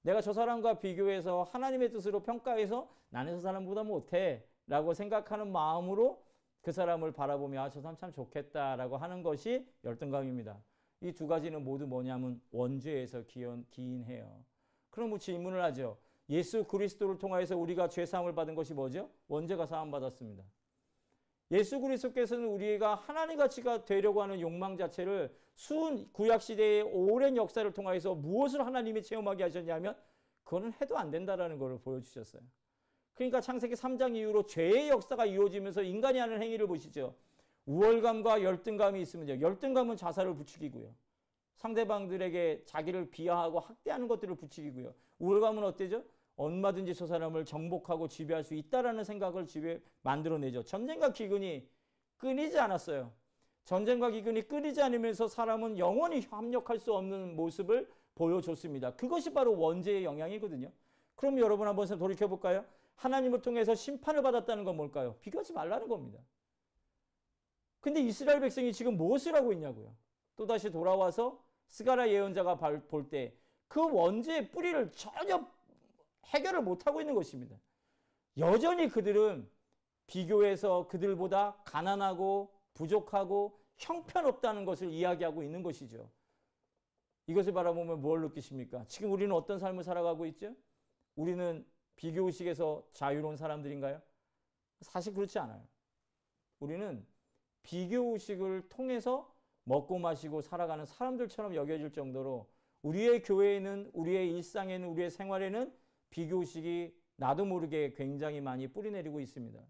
내가 0.02 0.20
저 0.20 0.34
사람과 0.34 0.78
비교해서 0.78 1.44
하나님의 1.44 1.90
뜻으로 1.90 2.22
평가해서 2.22 2.86
나는 3.08 3.32
저 3.36 3.40
사람보다 3.40 3.84
못해 3.84 4.44
라고 4.66 4.92
생각하는 4.92 5.50
마음으로 5.50 6.22
그 6.60 6.70
사람을 6.72 7.12
바라보며 7.12 7.62
아, 7.62 7.70
저 7.70 7.80
사람 7.80 7.96
참 7.96 8.12
좋겠다라고 8.12 8.98
하는 8.98 9.22
것이 9.22 9.66
열등감입니다. 9.82 10.58
이 11.00 11.12
두 11.12 11.26
가지는 11.26 11.64
모두 11.64 11.86
뭐냐면 11.86 12.40
원죄에서 12.50 13.22
기인, 13.22 13.64
기인해요. 13.70 14.44
그럼 14.90 15.10
뭐 15.10 15.18
질문을 15.18 15.62
하죠. 15.64 15.96
예수 16.28 16.64
그리스도를 16.64 17.18
통하여서 17.18 17.56
우리가 17.56 17.88
죄 17.88 18.04
사함을 18.04 18.34
받은 18.34 18.54
것이 18.54 18.74
뭐죠? 18.74 19.10
원죄가 19.28 19.66
사함 19.66 19.90
받았습니다. 19.90 20.44
예수 21.54 21.78
그리스도께서는 21.78 22.46
우리가 22.46 22.96
하나님 22.96 23.38
가치가 23.38 23.84
되려고 23.84 24.20
하는 24.20 24.40
욕망 24.40 24.76
자체를 24.76 25.32
수은 25.54 26.08
구약 26.12 26.42
시대의 26.42 26.82
오랜 26.82 27.37
역사를 27.37 27.70
통해서 27.73 28.16
무엇을 28.16 28.66
하나님이 28.66 29.02
체험하게 29.02 29.44
하셨냐면 29.44 29.96
그거는 30.42 30.73
해도 30.80 30.99
안 30.99 31.12
된다라는 31.12 31.58
것을 31.58 31.78
보여주셨어요. 31.78 32.42
그러니까 33.14 33.40
창세기 33.40 33.75
3장 33.75 34.16
이후로 34.16 34.46
죄의 34.46 34.88
역사가 34.88 35.26
이루어지면서 35.26 35.84
인간이 35.84 36.18
하는 36.18 36.42
행위를 36.42 36.66
보시죠. 36.66 37.14
우월감과 37.66 38.42
열등감이 38.42 39.00
있으면요. 39.00 39.40
열등감은 39.40 39.96
자살을 39.96 40.34
부추기고요. 40.34 40.92
상대방들에게 41.54 42.64
자기를 42.66 43.11
비하하고 43.11 43.61
학대하는 43.61 44.08
것들을 44.08 44.34
부추기고요. 44.34 44.92
우월감은 45.20 45.62
어때죠? 45.62 46.02
얼마든지 46.36 46.94
저 46.94 47.06
사람을 47.06 47.44
정복하고 47.44 48.08
지배할 48.08 48.42
수 48.42 48.54
있다라는 48.54 49.04
생각을 49.04 49.46
지배 49.46 49.80
만들어내죠. 50.02 50.62
전쟁과 50.64 51.12
기근이 51.12 51.68
끊이지 52.18 52.58
않았어요. 52.58 53.12
전쟁과 53.64 54.10
기근이 54.10 54.42
끊이지 54.42 54.82
않으면서 54.82 55.28
사람은 55.28 55.78
영원히 55.78 56.20
합력할 56.20 56.78
수 56.78 56.94
없는 56.94 57.36
모습을 57.36 57.90
보여줬습니다. 58.14 58.94
그것이 58.96 59.32
바로 59.32 59.58
원죄의 59.58 60.04
영향이거든요. 60.04 60.70
그럼 61.14 61.38
여러분 61.38 61.66
한번 61.68 61.86
돌이켜 61.98 62.26
볼까요? 62.28 62.64
하나님을 62.96 63.42
통해서 63.42 63.74
심판을 63.74 64.22
받았다는 64.22 64.64
건 64.64 64.76
뭘까요? 64.76 65.16
비교하지 65.20 65.52
말라는 65.52 65.88
겁니다. 65.88 66.20
근데 67.80 68.00
이스라엘 68.00 68.40
백성이 68.40 68.72
지금 68.72 68.96
무엇을 68.96 69.34
하고 69.34 69.52
있냐고요? 69.52 69.94
또다시 70.36 70.70
돌아와서 70.70 71.42
스가라 71.68 72.08
예언자가 72.08 72.56
볼 72.56 73.08
때 73.08 73.34
그 73.68 73.80
원죄의 73.90 74.50
뿌리를 74.50 74.92
전혀 74.92 75.44
해결을 76.26 76.62
못하고 76.62 77.00
있는 77.00 77.14
것입니다. 77.14 77.57
여전히 78.38 78.88
그들은 78.88 79.49
비교해서 80.07 80.87
그들보다 80.88 81.57
가난하고 81.64 82.52
부족하고 82.75 83.59
형편없다는 83.76 84.64
것을 84.64 84.90
이야기하고 84.90 85.43
있는 85.43 85.62
것이죠. 85.62 86.11
이것을 87.26 87.52
바라보면 87.52 88.00
뭘 88.00 88.21
느끼십니까? 88.21 88.85
지금 88.87 89.12
우리는 89.12 89.35
어떤 89.35 89.59
삶을 89.59 89.83
살아가고 89.83 90.26
있죠? 90.26 90.54
우리는 91.16 91.66
비교의식에서 91.97 92.88
자유로운 92.93 93.37
사람들인가요? 93.37 94.02
사실 94.81 95.14
그렇지 95.14 95.38
않아요. 95.38 95.66
우리는 96.59 97.07
비교의식을 97.62 98.69
통해서 98.69 99.35
먹고 99.64 99.99
마시고 99.99 100.43
살아가는 100.43 100.85
사람들처럼 100.85 101.54
여겨질 101.54 101.93
정도로 101.93 102.50
우리의 102.83 103.23
교회에는 103.23 103.90
우리의 103.95 104.31
일상에는 104.33 104.87
우리의 104.88 105.11
생활에는 105.11 105.75
비교의식이 106.14 106.94
나도 107.16 107.44
모르게 107.44 107.92
굉장히 107.92 108.40
많이 108.40 108.68
뿌리내리고 108.68 109.18
있습니다. 109.18 109.61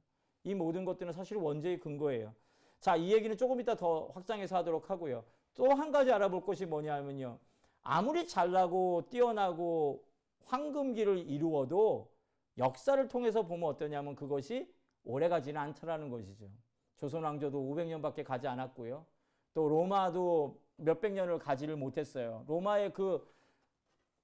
이 0.44 0.54
모든 0.54 0.84
것들은 0.84 1.10
사실 1.12 1.38
원죄의 1.38 1.80
근거예요. 1.80 2.34
자, 2.80 2.96
이 2.96 3.14
얘기는 3.14 3.34
조금 3.38 3.60
이따 3.60 3.74
더 3.74 4.08
확장해서 4.08 4.56
하도록 4.56 4.90
하고요. 4.90 5.24
또 5.54 5.72
한 5.72 5.90
가지 5.90 6.12
알아볼 6.12 6.44
것이 6.44 6.66
뭐냐면요. 6.66 7.38
아무리 7.82 8.26
잘나고 8.26 9.06
뛰어나고 9.08 10.04
황금기를 10.44 11.30
이루어도 11.30 12.10
역사를 12.58 13.08
통해서 13.08 13.46
보면 13.46 13.70
어떠냐면 13.70 14.14
그것이 14.14 14.70
오래가지는 15.04 15.58
않더라는 15.58 16.10
것이죠. 16.10 16.50
조선 16.98 17.24
왕조도 17.24 17.58
500년밖에 17.58 18.22
가지 18.22 18.46
않았고요. 18.48 19.06
또 19.54 19.68
로마도 19.68 20.60
몇백 20.76 21.12
년을 21.12 21.38
가지를 21.38 21.76
못했어요. 21.76 22.44
로마의 22.48 22.92
그 22.92 23.26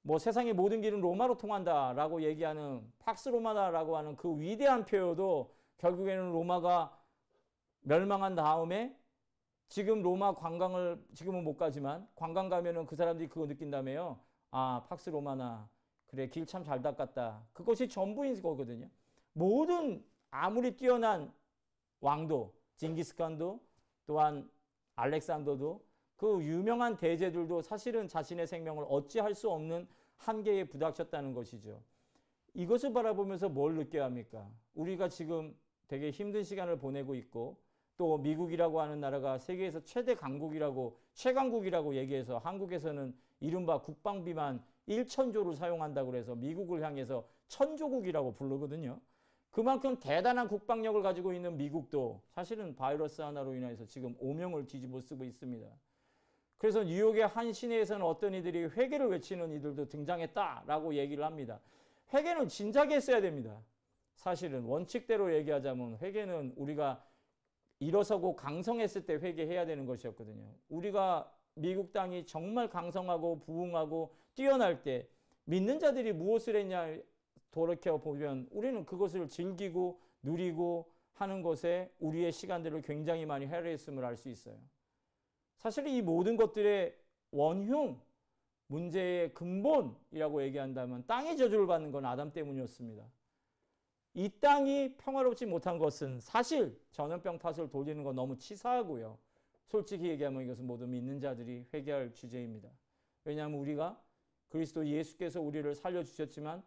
뭐 0.03 0.19
세상의 0.19 0.55
모든 0.55 0.81
길은 0.81 1.01
로마로 1.01 1.37
통한다라고 1.37 2.23
얘기하는 2.23 2.91
팍스 3.01 3.29
로마다라고 3.29 3.97
하는 3.97 4.17
그 4.17 4.39
위대한 4.41 4.85
표효도 4.85 5.55
결국에는 5.79 6.33
로마가 6.33 6.97
멸망한 7.83 8.35
다음에 8.35 8.97
지금 9.69 10.03
로마 10.03 10.35
관광을 10.35 11.03
지금은 11.15 11.45
못 11.45 11.57
가지만 11.57 12.09
관광 12.17 12.49
가면은 12.49 12.87
그 12.87 12.97
사람들이 12.97 13.29
그거 13.29 13.47
느낀다며요. 13.47 14.19
아 14.51 14.85
팍스 14.89 15.11
로마나 15.11 15.69
그래 16.09 16.29
길 16.29 16.45
참 16.47 16.65
잘 16.65 16.83
닦았다. 16.83 17.47
그것이 17.53 17.89
전부인 17.89 18.41
거거든요. 18.43 18.89
모든 19.33 20.05
아무리 20.31 20.77
뛰어난 20.77 21.33
왕도 22.01 22.53
징기스칸도 22.77 23.61
또한 24.07 24.51
알렉산더도 24.97 25.85
그 26.21 26.45
유명한 26.45 26.99
대제들도 26.99 27.63
사실은 27.63 28.07
자신의 28.07 28.47
생명을 28.47 28.85
어찌할 28.91 29.35
수 29.35 29.51
없는 29.51 29.89
한계에 30.19 30.65
부닥쳤다는 30.65 31.33
것이죠. 31.33 31.83
이것을 32.53 32.93
바라보면서 32.93 33.49
뭘 33.49 33.75
느껴야 33.77 34.05
합니까? 34.05 34.47
우리가 34.75 35.09
지금 35.09 35.57
되게 35.89 36.11
힘든 36.11 36.45
시간을 36.45 36.79
보내고 36.79 37.15
있고 37.15 37.57
또 37.97 38.19
미국이라고 38.19 38.83
하는 38.83 39.01
나라가 39.01 39.39
세계에서 39.39 39.83
최대 39.85 40.15
강국이라고 40.15 40.99
최강국이라고 41.15 41.95
얘기해서 41.95 42.37
한국에서는 42.37 43.17
이른바 43.41 43.81
국방비만 43.81 44.63
1천조를 44.89 45.55
사용한다고 45.55 46.11
그래서 46.11 46.35
미국을 46.35 46.83
향해서 46.83 47.27
천조국이라고 47.49 48.35
부르거든요. 48.35 49.01
그만큼 49.51 49.99
대단한 49.99 50.49
국방력을 50.49 51.01
가지고 51.01 51.33
있는 51.33 51.57
미국도 51.57 52.21
사실은 52.29 52.77
바이러스 52.77 53.23
하나로 53.23 53.55
인해서 53.55 53.87
지금 53.87 54.15
오명을 54.19 54.67
뒤집어 54.67 55.01
쓰고 55.01 55.25
있습니다. 55.25 55.67
그래서 56.61 56.85
뉴욕의 56.85 57.27
한 57.27 57.55
시내에서는 57.55 58.05
어떤 58.05 58.35
이들이 58.35 58.67
회개를 58.67 59.09
외치는 59.09 59.51
이들도 59.51 59.89
등장했다라고 59.89 60.95
얘기를 60.95 61.25
합니다. 61.25 61.59
회개는 62.13 62.49
진작에 62.49 62.91
했어야 62.97 63.23
됩니다. 63.23 63.63
사실은 64.17 64.65
원칙대로 64.65 65.35
얘기하자면 65.37 65.97
회개는 66.03 66.53
우리가 66.57 67.03
일어서고 67.79 68.37
강성했을 68.37 69.07
때 69.07 69.15
회개해야 69.15 69.65
되는 69.65 69.87
것이었거든요. 69.87 70.45
우리가 70.69 71.33
미국 71.55 71.95
땅이 71.95 72.27
정말 72.27 72.69
강성하고 72.69 73.41
부흥하고 73.41 74.15
뛰어날 74.35 74.83
때 74.83 75.09
믿는 75.45 75.79
자들이 75.79 76.13
무엇을 76.13 76.57
했냐 76.57 76.95
돌이켜 77.53 77.97
보면 77.97 78.49
우리는 78.51 78.85
그것을 78.85 79.29
즐기고 79.29 79.99
누리고 80.23 80.93
하는 81.15 81.41
것에 81.41 81.91
우리의 82.01 82.33
시간들을 82.33 82.83
굉장히 82.83 83.25
많이 83.25 83.47
할애했음을 83.47 84.05
알 84.05 84.19
수 84.19 84.29
있어요. 84.29 84.59
사실 85.61 85.87
이 85.87 86.01
모든 86.01 86.37
것들의 86.37 86.97
원흉, 87.33 88.01
문제의 88.67 89.35
근본이라고 89.35 90.43
얘기한다면 90.45 91.05
땅의 91.07 91.37
저주를 91.37 91.67
받는 91.67 91.93
건 91.93 92.07
아담 92.07 92.33
때문이었습니다. 92.33 93.05
이 94.15 94.29
땅이 94.41 94.97
평화롭지 94.97 95.47
못한 95.47 95.79
것은 95.79 96.19
사실 96.21 96.81
전염병 96.91 97.39
탓을 97.39 97.69
돌리는 97.69 98.03
건 98.03 98.15
너무 98.17 98.37
치사하고요. 98.37 99.19
솔직히 99.67 100.09
얘기하면 100.09 100.43
이것은 100.43 100.67
모두 100.67 100.87
믿는 100.87 101.21
자들이 101.21 101.67
회개할 101.73 102.15
주제입니다. 102.15 102.71
왜냐하면 103.25 103.61
우리가 103.61 104.01
그리스도 104.49 104.85
예수께서 104.87 105.41
우리를 105.41 105.75
살려주셨지만 105.75 106.63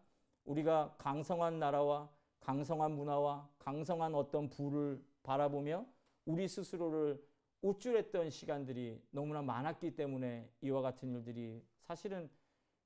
우리가 0.45 0.95
강성한 0.99 1.58
나라와 1.60 2.10
강성한 2.39 2.91
문화와 2.91 3.49
강성한 3.58 4.13
어떤 4.13 4.49
부를 4.49 5.03
바라보며 5.23 5.86
우리 6.25 6.47
스스로를 6.47 7.21
우쭐했던 7.63 8.30
시간들이 8.30 9.02
너무나 9.10 9.41
많았기 9.41 9.95
때문에 9.95 10.49
이와 10.62 10.82
같은 10.82 11.13
일들이 11.13 11.63
사실은 11.80 12.30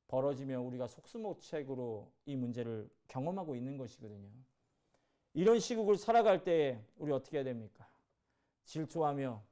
벌어지며 0.08 0.62
우리가 0.62 0.88
속수무책으로 0.88 2.12
이 2.26 2.36
문제를 2.36 2.90
경험하고 3.08 3.56
있는 3.56 3.78
것이거든요. 3.78 4.30
이런 5.34 5.60
시국을 5.60 5.98
살아갈 5.98 6.44
때 6.44 6.80
우리 6.98 7.12
어떻게 7.12 7.38
해야 7.38 7.44
됩니까? 7.44 7.90
질투하며 8.66 9.44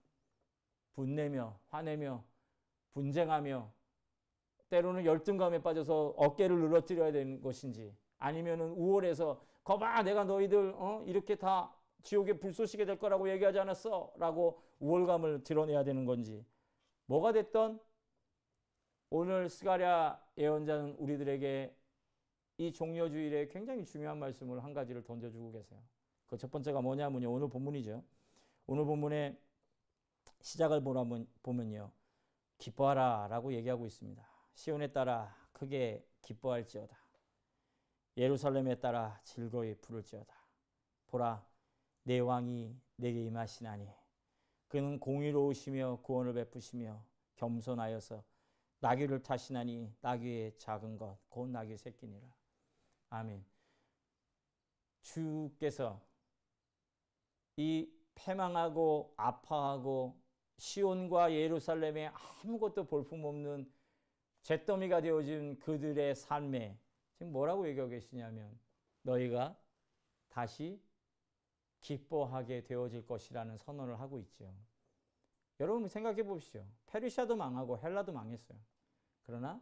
분내며 0.94 1.60
화내며 1.70 2.24
분쟁하며 2.94 3.72
때로는 4.70 5.06
열등감에 5.06 5.62
빠져서 5.62 6.14
어깨를 6.18 6.60
늘어뜨려야 6.60 7.12
되는 7.12 7.42
것인지 7.42 7.96
아니면은 8.20 8.72
우월해서 8.72 9.42
거봐 9.64 10.04
내가 10.04 10.24
너희들 10.24 10.74
어? 10.78 11.04
이렇게 11.06 11.36
다 11.36 11.75
지옥에 12.06 12.34
불 12.34 12.54
쏘시게 12.54 12.86
될 12.86 12.98
거라고 12.98 13.30
얘기하지 13.30 13.60
않았어 13.60 14.14
라고 14.18 14.62
우월감을 14.80 15.44
드러내야 15.44 15.84
되는 15.84 16.06
건지 16.06 16.46
뭐가 17.08 17.34
됐던 17.34 17.80
오늘 19.10 19.50
스가랴 19.50 20.24
예언자는 20.38 20.96
우리들에게 20.98 21.76
이 22.58 22.72
종려주일에 22.72 23.48
굉장히 23.48 23.84
중요한 23.86 24.20
말씀을 24.20 24.64
한 24.64 24.74
가지를 24.74 25.04
던져주고 25.04 25.52
계세요. 25.52 25.82
그 26.28 26.38
첫 26.38 26.52
번째가 26.52 26.82
뭐냐면요. 26.82 27.32
오늘 27.32 27.50
본문이죠. 27.50 28.04
오늘 28.68 28.86
본문에 28.86 29.40
시작을 30.42 30.82
보면요. 31.44 31.92
기뻐하라 32.58 33.28
라고 33.30 33.54
얘기하고 33.54 33.86
있습니다. 33.86 34.26
시온에 34.54 34.88
따라 34.88 35.36
크게 35.54 36.06
기뻐할지어다. 36.22 36.98
예루살렘에 38.18 38.76
따라 38.80 39.20
즐거이 39.24 39.76
부를지어다. 39.76 40.34
보라 41.08 41.46
내 42.06 42.20
왕이 42.20 42.80
내게 42.96 43.26
임하시나니 43.26 43.88
그는 44.68 45.00
공의로우시며 45.00 46.00
구원을 46.02 46.34
베푸시며 46.34 47.04
겸손하여서 47.36 48.24
나귀를 48.80 49.22
타시나니 49.24 49.94
나귀의 50.02 50.58
작은 50.58 50.98
것 50.98 51.18
곧 51.30 51.50
나귀 51.50 51.76
새끼니라. 51.76 52.26
아멘. 53.10 53.46
주께서 55.02 56.02
이 57.58 57.92
패망하고 58.16 59.14
아파하고 59.18 60.18
시온과 60.58 61.34
예루살렘에 61.34 62.08
아무것도 62.08 62.86
볼품없는 62.88 63.70
잿더미가 64.44 65.02
되어진 65.02 65.60
그들의 65.60 66.16
삶에 66.16 66.80
지금 67.18 67.34
뭐라고 67.34 67.68
얘기하고 67.68 67.90
계시냐면 67.90 68.58
너희가 69.02 69.58
다시 70.30 70.80
기뻐하게 71.86 72.64
되어질 72.64 73.06
것이라는 73.06 73.58
선언을 73.60 74.00
하고 74.00 74.20
있죠. 74.20 74.52
여러분 75.60 75.88
생각해 75.88 76.24
보십시오. 76.24 76.66
페르시아도 76.88 77.36
망하고 77.36 77.78
헬라도 77.78 78.12
망했어요. 78.12 78.58
그러나 79.22 79.62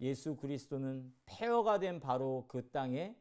예수 0.00 0.36
그리스도는 0.36 1.12
폐허가 1.26 1.80
된 1.80 1.98
바로 1.98 2.44
그 2.46 2.70
땅에 2.70 3.16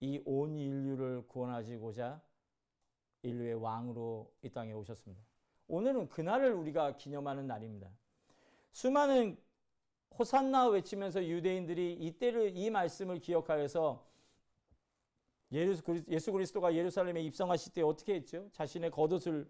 이 0.00 0.22
온 0.24 0.56
인류를 0.56 1.26
구원하시고자 1.26 2.22
인류의 3.22 3.54
왕으로 3.54 4.32
이 4.42 4.50
땅에 4.50 4.72
오셨습니다. 4.72 5.20
오늘은 5.66 6.08
그날을 6.08 6.52
우리가 6.52 6.96
기념하는 6.96 7.48
날입니다. 7.48 7.90
수많은 8.70 9.36
호산나 10.16 10.68
외치면서 10.68 11.26
유대인들이 11.26 11.94
이때를 11.94 12.56
이 12.56 12.70
말씀을 12.70 13.18
기억하여서 13.18 14.06
예수 15.50 16.32
그리스도가 16.32 16.74
예루살렘에 16.74 17.22
입성하실 17.22 17.72
때 17.72 17.82
어떻게 17.82 18.14
했죠? 18.14 18.48
자신의 18.52 18.90
겉옷을 18.90 19.48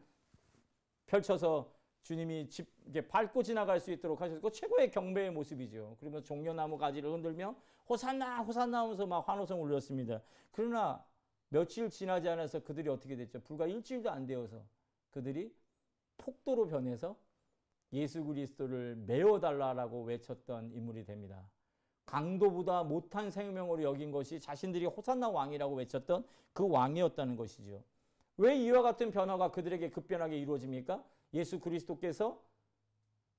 펼쳐서 1.07 1.73
주님이 2.03 2.49
집 2.49 2.69
이게 2.87 3.07
밟고 3.07 3.43
지나갈 3.43 3.81
수 3.81 3.91
있도록 3.93 4.21
하셨고 4.21 4.51
최고의 4.51 4.91
경배의 4.91 5.31
모습이죠. 5.33 5.97
그러면서 5.99 6.25
종려나무 6.25 6.79
가지를 6.79 7.11
흔들며 7.13 7.55
호산나 7.89 8.43
호산나 8.43 8.83
하면서 8.83 9.07
막 9.07 9.29
환호성 9.29 9.63
울렸습니다. 9.63 10.23
그러나 10.53 11.05
며칠 11.49 11.91
지나지 11.91 12.29
않아서 12.29 12.61
그들이 12.61 12.89
어떻게 12.89 13.17
됐죠? 13.17 13.41
불과 13.41 13.67
일주일도 13.67 14.11
안 14.11 14.27
되어서 14.27 14.65
그들이 15.11 15.53
폭도로 16.19 16.67
변해서 16.67 17.17
예수 17.93 18.23
그리스도를 18.25 18.97
메어달라라고 19.07 20.05
외쳤던 20.05 20.73
인물이 20.73 21.05
됩니다. 21.05 21.49
강도보다 22.09 22.85
못한 22.85 23.31
생명으로 23.31 23.83
여긴 23.83 24.11
것이 24.11 24.41
자신들이 24.41 24.87
호산나 24.87 25.29
왕이라고 25.29 25.75
외쳤던 25.75 26.27
그 26.55 26.67
왕이었다는 26.67 27.37
것이죠. 27.37 27.85
왜 28.39 28.57
이와 28.57 28.81
같은 28.81 29.11
변화가 29.11 29.51
그들에게 29.51 29.91
급변하게 29.91 30.39
이루어집니까? 30.39 31.05
예수 31.35 31.61
그리스도께서 31.61 32.43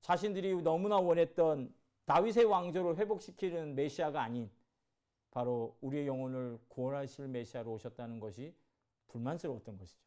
자신들이 0.02 0.62
너무나 0.62 0.98
원했던 0.98 1.74
다윗의 2.04 2.44
왕조를 2.44 2.96
회복시키는 2.96 3.74
메시아가 3.74 4.22
아닌 4.22 4.48
바로 5.32 5.76
우리의 5.80 6.06
영혼을 6.06 6.60
구원하실 6.68 7.26
메시아로 7.26 7.72
오셨다는 7.72 8.20
것이 8.20 8.54
불만스러웠던 9.08 9.78
것이죠. 9.78 10.00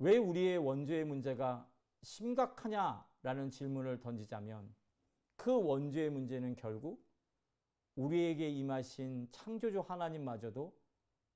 왜 0.00 0.18
우리의 0.18 0.58
원죄의 0.58 1.04
문제가 1.04 1.66
심각하냐라는 2.02 3.50
질문을 3.50 4.00
던지자면 4.00 4.83
그 5.36 5.52
원죄의 5.52 6.10
문제는 6.10 6.56
결국 6.56 7.04
우리에게 7.96 8.48
임하신 8.50 9.28
창조주 9.30 9.80
하나님마저도 9.80 10.74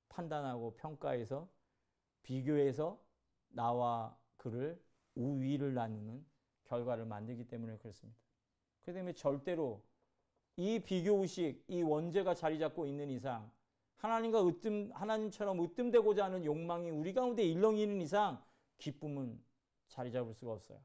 판단하고 0.09 0.75
평가해서 0.75 1.47
비교해서 2.23 2.99
나와 3.49 4.17
그를 4.37 4.81
우위를 5.15 5.73
나누는 5.73 6.25
결과를 6.65 7.05
만들기 7.05 7.47
때문에 7.47 7.77
그렇습니다. 7.77 8.19
그 8.81 8.93
때문에 8.93 9.13
절대로 9.13 9.83
이 10.55 10.79
비교 10.79 11.21
의식, 11.21 11.63
이 11.67 11.81
원죄가 11.81 12.33
자리 12.35 12.59
잡고 12.59 12.85
있는 12.85 13.09
이상 13.09 13.49
하나님과 13.97 14.45
으뜸, 14.45 14.91
하나님처럼 14.93 15.61
으뜸되고자 15.61 16.25
하는 16.25 16.45
욕망이 16.45 16.89
우리 16.89 17.13
가운데 17.13 17.43
일렁이는 17.43 18.01
이상 18.01 18.41
기쁨은 18.77 19.41
자리 19.87 20.11
잡을 20.11 20.33
수가 20.33 20.53
없어요. 20.53 20.79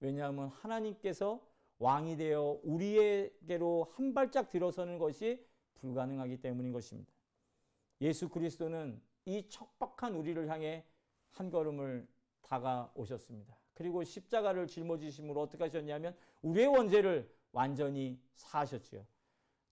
왜냐하면 0.00 0.48
하나님께서 0.48 1.40
왕이 1.80 2.18
되어 2.18 2.60
우리에게로 2.62 3.92
한 3.96 4.14
발짝 4.14 4.50
들어서는 4.50 4.98
것이 4.98 5.44
불가능하기 5.80 6.42
때문인 6.42 6.72
것입니다. 6.72 7.10
예수 8.02 8.28
그리스도는 8.28 9.00
이 9.24 9.48
척박한 9.48 10.14
우리를 10.14 10.48
향해 10.48 10.84
한 11.30 11.50
걸음을 11.50 12.06
다가오셨습니다. 12.42 13.56
그리고 13.72 14.04
십자가를 14.04 14.66
짊어지심으로 14.66 15.40
어떻게 15.40 15.64
하셨냐면 15.64 16.14
우리의 16.42 16.66
원죄를 16.66 17.30
완전히 17.52 18.20
사하셨지요. 18.34 19.06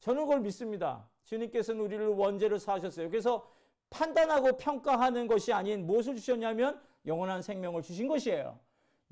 저는 0.00 0.22
그걸 0.22 0.40
믿습니다. 0.40 1.06
주님께서는 1.24 1.80
우리를 1.82 2.06
원죄를 2.06 2.58
사하셨어요. 2.58 3.10
그래서 3.10 3.50
판단하고 3.90 4.56
평가하는 4.56 5.26
것이 5.26 5.52
아닌 5.52 5.86
무엇을 5.86 6.16
주셨냐면 6.16 6.80
영원한 7.04 7.42
생명을 7.42 7.82
주신 7.82 8.08
것이에요. 8.08 8.58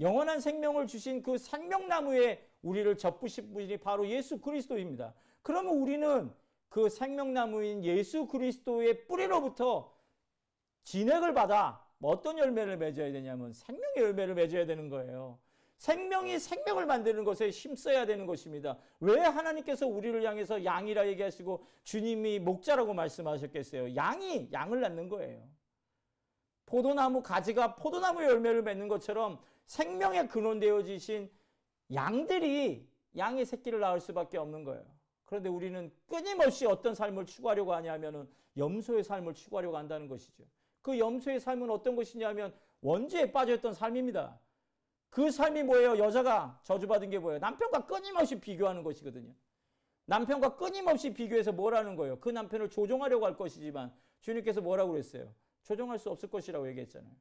영원한 0.01 0.41
생명을 0.41 0.87
주신 0.87 1.23
그 1.23 1.37
생명나무에 1.37 2.46
우리를 2.63 2.97
접부신 2.97 3.53
분이 3.53 3.77
바로 3.79 4.09
예수 4.09 4.39
그리스도입니다. 4.39 5.15
그러면 5.43 5.77
우리는 5.77 6.33
그 6.69 6.89
생명나무인 6.89 7.85
예수 7.85 8.27
그리스도의 8.27 9.07
뿌리로부터 9.07 9.95
진액을 10.83 11.35
받아 11.35 11.85
뭐 11.99 12.11
어떤 12.11 12.39
열매를 12.39 12.77
맺어야 12.77 13.13
되냐면 13.13 13.53
생명의 13.53 13.97
열매를 13.99 14.35
맺어야 14.35 14.67
되는 14.67 14.89
거예요. 14.89 15.39
생명이 15.79 16.39
생명을 16.39 16.87
만드는 16.87 17.25
것에 17.25 17.51
힘써야 17.51 18.07
되는 18.07 18.27
것입니다. 18.27 18.79
왜 19.01 19.21
하나님께서 19.21 19.87
우리를 19.87 20.23
향해서 20.25 20.65
양이라 20.65 21.07
얘기하시고 21.09 21.65
주님이 21.85 22.39
목자라고 22.39 22.95
말씀하셨겠어요? 22.95 23.95
양이 23.95 24.49
양을 24.53 24.81
낳는 24.81 25.09
거예요. 25.09 25.47
포도나무 26.65 27.23
가지가 27.23 27.77
포도나무 27.77 28.25
열매를 28.25 28.63
맺는 28.63 28.89
것처럼 28.89 29.39
생명의 29.67 30.29
근원 30.29 30.59
되어지신 30.59 31.31
양들이 31.93 32.89
양의 33.17 33.47
새끼를 33.47 33.81
낳을 33.81 34.01
수밖에 34.01 34.39
없는 34.39 34.65
거예요. 34.65 34.85
그런데 35.25 35.49
우리는 35.49 35.91
끊임없이 36.07 36.67
어떤 36.67 36.95
삶을 36.95 37.27
추구하려고 37.27 37.75
하냐면은 37.75 38.29
염소의 38.57 39.05
삶을 39.05 39.35
추구하려고 39.35 39.77
한다는 39.77 40.09
것이죠. 40.09 40.45
그 40.83 40.99
염소의 40.99 41.41
삶은 41.41 41.71
어떤 41.71 41.97
것이냐면 41.97 42.55
원죄에 42.81 43.33
빠져있던 43.33 43.75
삶입니다. 43.75 44.39
그 45.11 45.31
삶이 45.31 45.63
뭐예요? 45.65 45.99
여자가 45.99 46.61
저주받은 46.63 47.11
게 47.11 47.19
뭐예요? 47.19 47.39
남편과 47.41 47.87
끊임없이 47.87 48.39
비교하는 48.39 48.83
것이거든요. 48.83 49.33
남편과 50.07 50.57
끊임없이 50.57 51.13
비교해서 51.13 51.53
뭐라는 51.53 51.97
거예요? 51.97 52.21
그 52.21 52.29
남편을 52.29 52.71
조종하려고 52.71 53.27
할 53.27 53.37
것이지만 53.37 53.93
주님께서 54.21 54.61
뭐라고 54.61 54.93
그랬어요? 54.93 55.33
조종할 55.65 55.99
수 55.99 56.11
없을 56.11 56.31
것이라고 56.31 56.69
얘기했잖아요. 56.69 57.13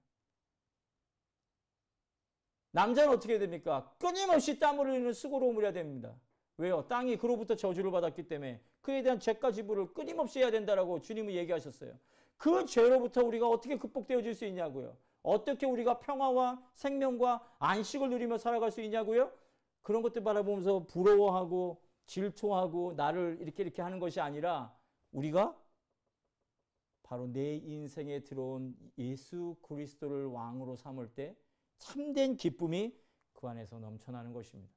남자는 2.75 3.13
어떻게 3.13 3.39
됩니까? 3.39 3.89
끊임없이 3.97 4.59
땀을 4.59 4.87
흘리는 4.87 5.13
수고로 5.13 5.47
우물야 5.47 5.71
됩니다. 5.71 6.13
왜요? 6.57 6.85
땅이 6.89 7.15
그로부터 7.17 7.55
저주를 7.55 7.89
받았기 7.89 8.27
때문에 8.27 8.61
그에 8.81 9.01
대한 9.01 9.17
죄가 9.17 9.53
지불을 9.53 9.93
끊임없이 9.93 10.39
해야 10.39 10.51
된다라고 10.51 10.99
주님은 10.99 11.33
얘기하셨어요. 11.35 11.97
그 12.35 12.65
죄로부터 12.65 13.23
우리가 13.23 13.47
어떻게 13.47 13.77
극복되어질 13.77 14.35
수 14.35 14.43
있냐고요. 14.45 14.97
어떻게 15.23 15.65
우리가 15.65 15.99
평화와 15.99 16.61
생명과 16.73 17.55
안식을 17.59 18.09
누리며 18.09 18.37
살아갈 18.37 18.71
수 18.71 18.81
있냐고요. 18.81 19.31
그런 19.81 20.01
것들 20.01 20.21
바라보면서 20.21 20.85
부러워하고 20.85 21.81
질투하고 22.07 22.93
나를 22.97 23.37
이렇게 23.39 23.63
이렇게 23.63 23.81
하는 23.81 23.99
것이 23.99 24.19
아니라 24.19 24.75
우리가 25.13 25.57
바로 27.03 27.27
내 27.27 27.55
인생에 27.55 28.25
들어온 28.25 28.75
예수 28.97 29.55
그리스도를 29.61 30.25
왕으로 30.25 30.75
삼을 30.75 31.07
때 31.13 31.37
참된 31.77 32.35
기쁨이 32.35 32.95
그 33.33 33.47
안에서 33.47 33.79
넘쳐나는 33.79 34.33
것입니다. 34.33 34.73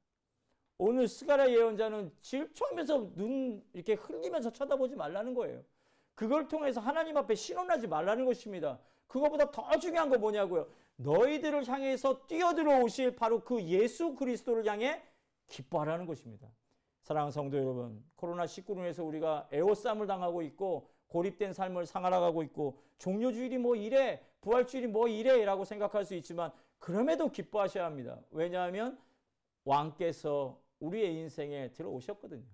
오늘 0.78 1.08
스가랴 1.08 1.50
예언자는 1.50 2.12
질투하면서 2.20 3.14
눈 3.14 3.64
이렇게 3.72 3.94
흘리면서 3.94 4.52
쳐다보지 4.52 4.94
말라는 4.94 5.34
거예요. 5.34 5.64
그걸 6.14 6.48
통해서 6.48 6.80
하나님 6.80 7.16
앞에 7.16 7.34
신원하지 7.34 7.88
말라는 7.88 8.24
것입니다. 8.24 8.78
그거보다 9.06 9.50
더 9.50 9.78
중요한 9.78 10.08
거 10.08 10.18
뭐냐고요. 10.18 10.68
너희들을 10.96 11.66
향해서 11.66 12.26
뛰어들어 12.26 12.80
오실 12.82 13.16
바로 13.16 13.40
그 13.42 13.62
예수 13.62 14.14
그리스도를 14.14 14.66
향해 14.66 15.02
기뻐하라는 15.46 16.06
것입니다. 16.06 16.48
사랑하는 17.02 17.32
성도 17.32 17.56
여러분, 17.56 18.04
코로나19로 18.16 18.78
인해서 18.78 19.02
우리가 19.02 19.48
애호쌈을 19.52 20.06
당하고 20.06 20.42
있고 20.42 20.90
고립된 21.06 21.54
삶을 21.54 21.86
살아가고 21.86 22.42
있고 22.44 22.78
종료주일이 22.98 23.58
뭐 23.58 23.74
이래, 23.74 24.22
부활주일이 24.40 24.88
뭐 24.88 25.08
이래 25.08 25.44
라고 25.44 25.64
생각할 25.64 26.04
수 26.04 26.14
있지만 26.16 26.52
그럼에도 26.78 27.30
기뻐하셔야 27.30 27.84
합니다. 27.84 28.20
왜냐하면 28.30 28.98
왕께서 29.64 30.60
우리의 30.80 31.14
인생에 31.14 31.72
들어오셨거든요. 31.72 32.46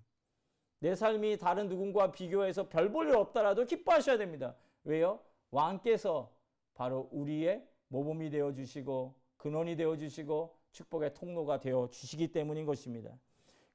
내 0.80 0.94
삶이 0.94 1.38
다른 1.38 1.68
누군가 1.68 2.10
비교해서 2.10 2.68
별 2.68 2.90
볼 2.92 3.08
일 3.08 3.16
없다라도 3.16 3.64
기뻐하셔야 3.66 4.18
됩니다. 4.18 4.56
왜요? 4.84 5.20
왕께서 5.50 6.32
바로 6.74 7.08
우리의 7.12 7.66
모범이 7.88 8.30
되어 8.30 8.52
주시고 8.52 9.14
근원이 9.36 9.76
되어 9.76 9.96
주시고 9.96 10.56
축복의 10.72 11.14
통로가 11.14 11.60
되어 11.60 11.88
주시기 11.90 12.32
때문인 12.32 12.66
것입니다. 12.66 13.16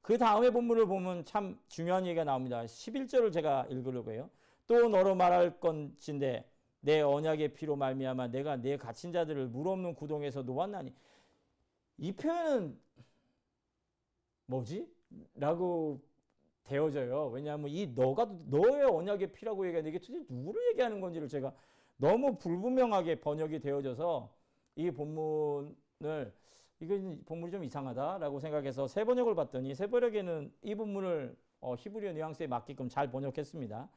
그 0.02 0.18
다음에 0.18 0.50
본문을 0.50 0.86
보면 0.86 1.24
참 1.24 1.58
중요한 1.68 2.06
얘기가 2.06 2.24
나옵니다. 2.24 2.64
11절을 2.64 3.32
제가 3.32 3.66
읽으려고 3.70 4.10
해요. 4.12 4.28
또 4.66 4.88
너로 4.88 5.14
말할 5.14 5.58
건진데 5.60 6.49
내 6.80 7.00
언약의 7.00 7.54
피로 7.54 7.76
말미암아 7.76 8.28
내가 8.28 8.56
내 8.56 8.76
갇힌 8.76 9.12
자들을 9.12 9.48
물 9.48 9.68
없는 9.68 9.94
구동에서 9.94 10.42
놓았나니 10.42 10.94
이 11.98 12.12
표현은 12.12 12.78
뭐지? 14.46 14.88
라고 15.34 16.00
되어져요. 16.64 17.28
왜냐하면 17.28 17.68
이 17.70 17.86
너가 17.88 18.30
너의 18.46 18.84
언약의 18.84 19.32
피라고 19.32 19.66
얘기하는데 19.66 19.90
이게 19.90 19.98
도대체 19.98 20.24
누구를 20.28 20.60
얘기하는 20.70 21.00
건지를 21.00 21.28
제가 21.28 21.52
너무 21.96 22.36
불분명하게 22.38 23.20
번역이 23.20 23.60
되어져서 23.60 24.32
이 24.76 24.90
본문을 24.90 26.32
이건 26.80 27.22
본문이 27.26 27.52
좀 27.52 27.64
이상하다라고 27.64 28.40
생각해서 28.40 28.86
새 28.88 29.04
번역을 29.04 29.34
봤더니 29.34 29.74
새 29.74 29.86
번역에는 29.86 30.52
이 30.62 30.74
본문을 30.74 31.36
어, 31.60 31.74
히브리어 31.74 32.12
뉘앙스에 32.12 32.46
맞게끔 32.46 32.88
잘 32.88 33.10
번역했습니다. 33.10 33.88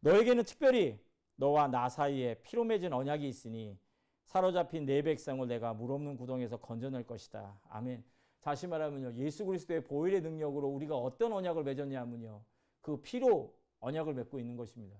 너에게는 0.00 0.44
특별히 0.44 0.98
너와 1.36 1.68
나 1.68 1.88
사이에 1.88 2.34
피로 2.42 2.64
맺은 2.64 2.92
언약이 2.92 3.28
있으니 3.28 3.78
사로잡힌 4.24 4.84
내 4.86 5.02
백성을 5.02 5.46
내가 5.46 5.72
물 5.72 5.92
없는 5.92 6.16
구덩이에서 6.16 6.56
건져낼 6.58 7.06
것이다. 7.06 7.58
아멘. 7.68 8.04
다시 8.40 8.66
말하면요. 8.66 9.14
예수 9.14 9.44
그리스도의 9.44 9.84
보혈의 9.84 10.20
능력으로 10.20 10.68
우리가 10.68 10.96
어떤 10.96 11.32
언약을 11.32 11.64
맺었냐면요. 11.64 12.42
그 12.80 13.00
피로 13.00 13.54
언약을 13.80 14.14
맺고 14.14 14.38
있는 14.38 14.56
것입니다. 14.56 14.96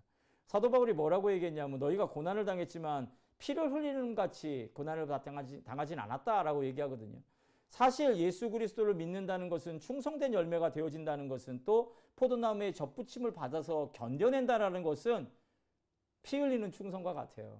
사도 0.46 0.70
바울이 0.70 0.92
뭐라고 0.92 1.32
얘기했냐면 1.32 1.78
너희가 1.78 2.08
고난을 2.08 2.44
당했지만 2.44 3.10
피를 3.38 3.72
흘리는 3.72 4.14
같이 4.14 4.70
고난을 4.74 5.06
당하지, 5.06 5.62
당하진 5.64 5.98
않았다라고 5.98 6.64
얘기하거든요. 6.66 7.20
사실 7.68 8.16
예수 8.16 8.50
그리스도를 8.50 8.94
믿는다는 8.94 9.48
것은 9.48 9.80
충성된 9.80 10.32
열매가 10.32 10.70
되어진다는 10.70 11.28
것은 11.28 11.62
또 11.64 11.94
포도나무의 12.14 12.72
접붙임을 12.72 13.32
받아서 13.32 13.90
견뎌낸다라는 13.92 14.82
것은 14.82 15.28
피 16.26 16.40
흘리는 16.40 16.72
충성과 16.72 17.14
같아요. 17.14 17.56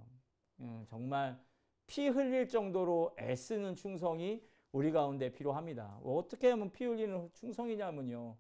음, 0.59 0.85
정말 0.89 1.39
피 1.87 2.09
흘릴 2.09 2.49
정도로 2.49 3.15
애쓰는 3.17 3.77
충성이 3.77 4.43
우리 4.73 4.91
가운데 4.91 5.31
필요합니다. 5.31 6.01
어떻게 6.03 6.51
하면 6.51 6.73
피 6.73 6.85
흘리는 6.85 7.31
충성이냐면요. 7.33 8.37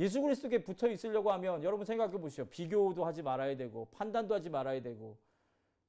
예수 0.00 0.20
그리스도께 0.20 0.64
붙어 0.64 0.88
있으려고 0.88 1.30
하면 1.30 1.62
여러분 1.62 1.86
생각해 1.86 2.18
보시오. 2.18 2.46
비교도 2.46 3.04
하지 3.04 3.22
말아야 3.22 3.56
되고 3.56 3.84
판단도 3.92 4.34
하지 4.34 4.50
말아야 4.50 4.82
되고 4.82 5.18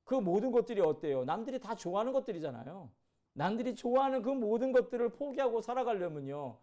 그 0.03 0.13
모든 0.13 0.51
것들이 0.51 0.79
어때요? 0.81 1.25
남들이 1.25 1.59
다 1.59 1.73
좋아하는 1.73 2.13
것들이잖아요. 2.13 2.91
남들이 3.33 3.73
좋아하는 3.73 4.21
그 4.21 4.29
모든 4.29 4.73
것들을 4.73 5.09
포기하고 5.09 5.61
살아가려면요. 5.61 6.59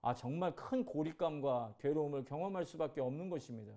아, 0.00 0.14
정말 0.14 0.56
큰 0.56 0.86
고립감과 0.86 1.74
괴로움을 1.80 2.24
경험할 2.24 2.64
수밖에 2.64 3.02
없는 3.02 3.28
것입니다. 3.28 3.74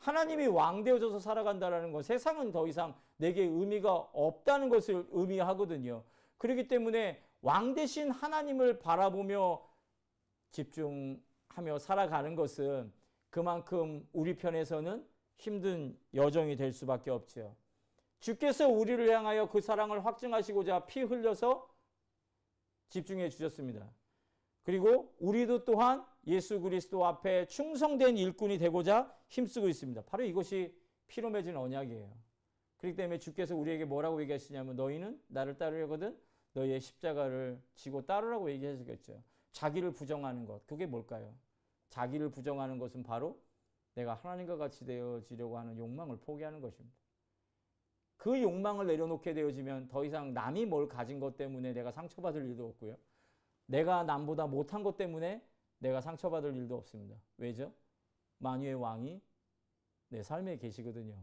하나님이 0.00 0.46
왕되어져서 0.46 1.18
살아간다는 1.18 1.92
건 1.92 2.02
세상은 2.02 2.50
더 2.52 2.66
이상 2.66 2.94
내게 3.16 3.42
의미가 3.42 3.92
없다는 3.92 4.68
것을 4.70 5.06
의미하거든요. 5.10 6.02
그렇기 6.38 6.68
때문에 6.68 7.22
왕 7.42 7.74
대신 7.74 8.10
하나님을 8.10 8.78
바라보며 8.78 9.62
집중하며 10.52 11.78
살아가는 11.78 12.34
것은 12.34 12.92
그만큼 13.28 14.06
우리 14.12 14.36
편에서는 14.36 15.06
힘든 15.36 15.98
여정이 16.14 16.56
될 16.56 16.72
수밖에 16.72 17.10
없죠. 17.10 17.54
주께서 18.20 18.68
우리를 18.68 19.08
향하여 19.10 19.48
그 19.48 19.60
사랑을 19.60 20.04
확증하시고자 20.04 20.86
피 20.86 21.02
흘려서 21.02 21.68
집중해 22.88 23.28
주셨습니다. 23.28 23.88
그리고 24.62 25.14
우리도 25.18 25.64
또한 25.64 26.04
예수 26.26 26.60
그리스도 26.60 27.04
앞에 27.06 27.46
충성된 27.46 28.16
일꾼이 28.16 28.58
되고자 28.58 29.14
힘쓰고 29.28 29.68
있습니다. 29.68 30.02
바로 30.02 30.24
이것이 30.24 30.74
피로 31.06 31.30
맺은 31.30 31.56
언약이에요. 31.56 32.10
그렇기 32.76 32.96
때문에 32.96 33.18
주께서 33.18 33.56
우리에게 33.56 33.84
뭐라고 33.84 34.20
얘기하시냐면 34.22 34.76
너희는 34.76 35.20
나를 35.28 35.56
따르려거든 35.58 36.16
너희의 36.52 36.80
십자가를 36.80 37.60
지고 37.74 38.04
따르라고 38.04 38.50
얘기하시겠죠. 38.52 39.22
자기를 39.52 39.92
부정하는 39.92 40.46
것. 40.46 40.66
그게 40.66 40.86
뭘까요? 40.86 41.34
자기를 41.88 42.30
부정하는 42.30 42.78
것은 42.78 43.02
바로 43.02 43.40
내가 43.94 44.14
하나님과 44.14 44.56
같이 44.56 44.84
되어지려고 44.84 45.58
하는 45.58 45.76
욕망을 45.76 46.16
포기하는 46.18 46.60
것입니다. 46.60 46.96
그 48.16 48.40
욕망을 48.40 48.86
내려놓게 48.86 49.32
되어지면 49.34 49.88
더 49.88 50.04
이상 50.04 50.32
남이 50.34 50.66
뭘 50.66 50.88
가진 50.88 51.18
것 51.18 51.36
때문에 51.36 51.72
내가 51.72 51.90
상처받을 51.90 52.44
일도 52.44 52.68
없고요. 52.68 52.96
내가 53.70 54.02
남보다 54.02 54.48
못한 54.48 54.82
것 54.82 54.96
때문에 54.96 55.40
내가 55.78 56.00
상처받을 56.00 56.56
일도 56.56 56.76
없습니다. 56.76 57.14
왜죠? 57.38 57.72
만유의 58.38 58.74
왕이 58.74 59.20
내 60.08 60.22
삶에 60.22 60.56
계시거든요. 60.56 61.14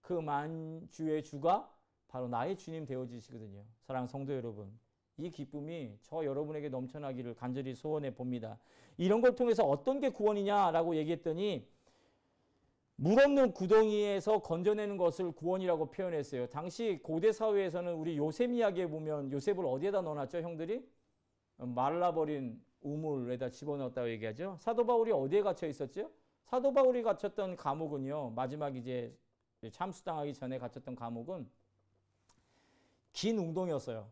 그 0.00 0.14
만주의 0.14 1.22
주가 1.22 1.70
바로 2.08 2.26
나의 2.26 2.56
주님 2.56 2.86
되어지시거든요. 2.86 3.62
사랑 3.82 4.06
성도 4.06 4.34
여러분. 4.34 4.72
이 5.18 5.30
기쁨이 5.30 5.96
저 6.00 6.24
여러분에게 6.24 6.70
넘쳐나기를 6.70 7.34
간절히 7.34 7.74
소원해 7.74 8.14
봅니다. 8.14 8.58
이런 8.96 9.20
걸 9.20 9.34
통해서 9.34 9.62
어떤 9.64 10.00
게 10.00 10.08
구원이냐라고 10.08 10.96
얘기했더니 10.96 11.68
물 12.96 13.20
없는 13.20 13.52
구덩이에서 13.52 14.38
건져내는 14.38 14.96
것을 14.96 15.32
구원이라고 15.32 15.90
표현했어요. 15.90 16.46
당시 16.46 16.98
고대 17.02 17.30
사회에서는 17.30 17.94
우리 17.94 18.16
요셉 18.16 18.52
이야기에 18.52 18.86
보면 18.86 19.30
요셉을 19.30 19.66
어디에다 19.66 20.00
넣어놨죠, 20.00 20.38
형들이? 20.38 20.84
말라버린 21.56 22.62
우물에다 22.80 23.50
집어넣었다고 23.50 24.08
얘기하죠. 24.10 24.56
사도 24.60 24.84
바울이 24.84 25.12
어디에 25.12 25.42
갇혀 25.42 25.66
있었죠? 25.66 26.10
사도 26.44 26.72
바울이 26.72 27.02
갇혔던 27.02 27.56
감옥은요. 27.56 28.30
마지막 28.30 28.76
이제 28.76 29.16
참수당하기 29.72 30.34
전에 30.34 30.58
갇혔던 30.58 30.94
감옥은 30.94 31.48
긴 33.12 33.38
웅덩이였어요. 33.38 34.10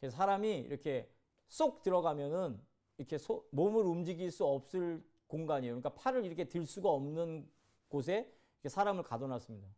그래서 0.00 0.16
사람이 0.16 0.58
이렇게 0.58 1.08
쏙 1.48 1.82
들어가면은 1.82 2.60
이렇게 2.98 3.18
소, 3.18 3.46
몸을 3.50 3.84
움직일 3.84 4.30
수 4.30 4.44
없을 4.44 5.04
공간이에요. 5.28 5.74
그러니까 5.74 5.90
팔을 5.94 6.24
이렇게 6.24 6.48
들 6.48 6.66
수가 6.66 6.90
없는 6.90 7.48
곳에 7.88 8.32
사람을 8.66 9.02
가둬놨습니다. 9.04 9.68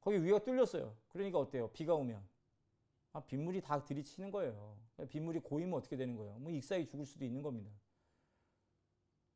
거기 0.00 0.22
위가 0.22 0.38
뚫렸어요. 0.40 0.96
그러니까 1.08 1.38
어때요? 1.38 1.68
비가 1.70 1.94
오면 1.94 2.26
아, 3.18 3.22
빗물이 3.26 3.60
다 3.60 3.82
들이치는 3.82 4.30
거예요. 4.30 4.76
빗물이 5.08 5.40
고이면 5.40 5.74
어떻게 5.74 5.96
되는 5.96 6.16
거예요? 6.16 6.38
뭐 6.38 6.52
익사에 6.52 6.84
죽을 6.84 7.04
수도 7.04 7.24
있는 7.24 7.42
겁니다. 7.42 7.68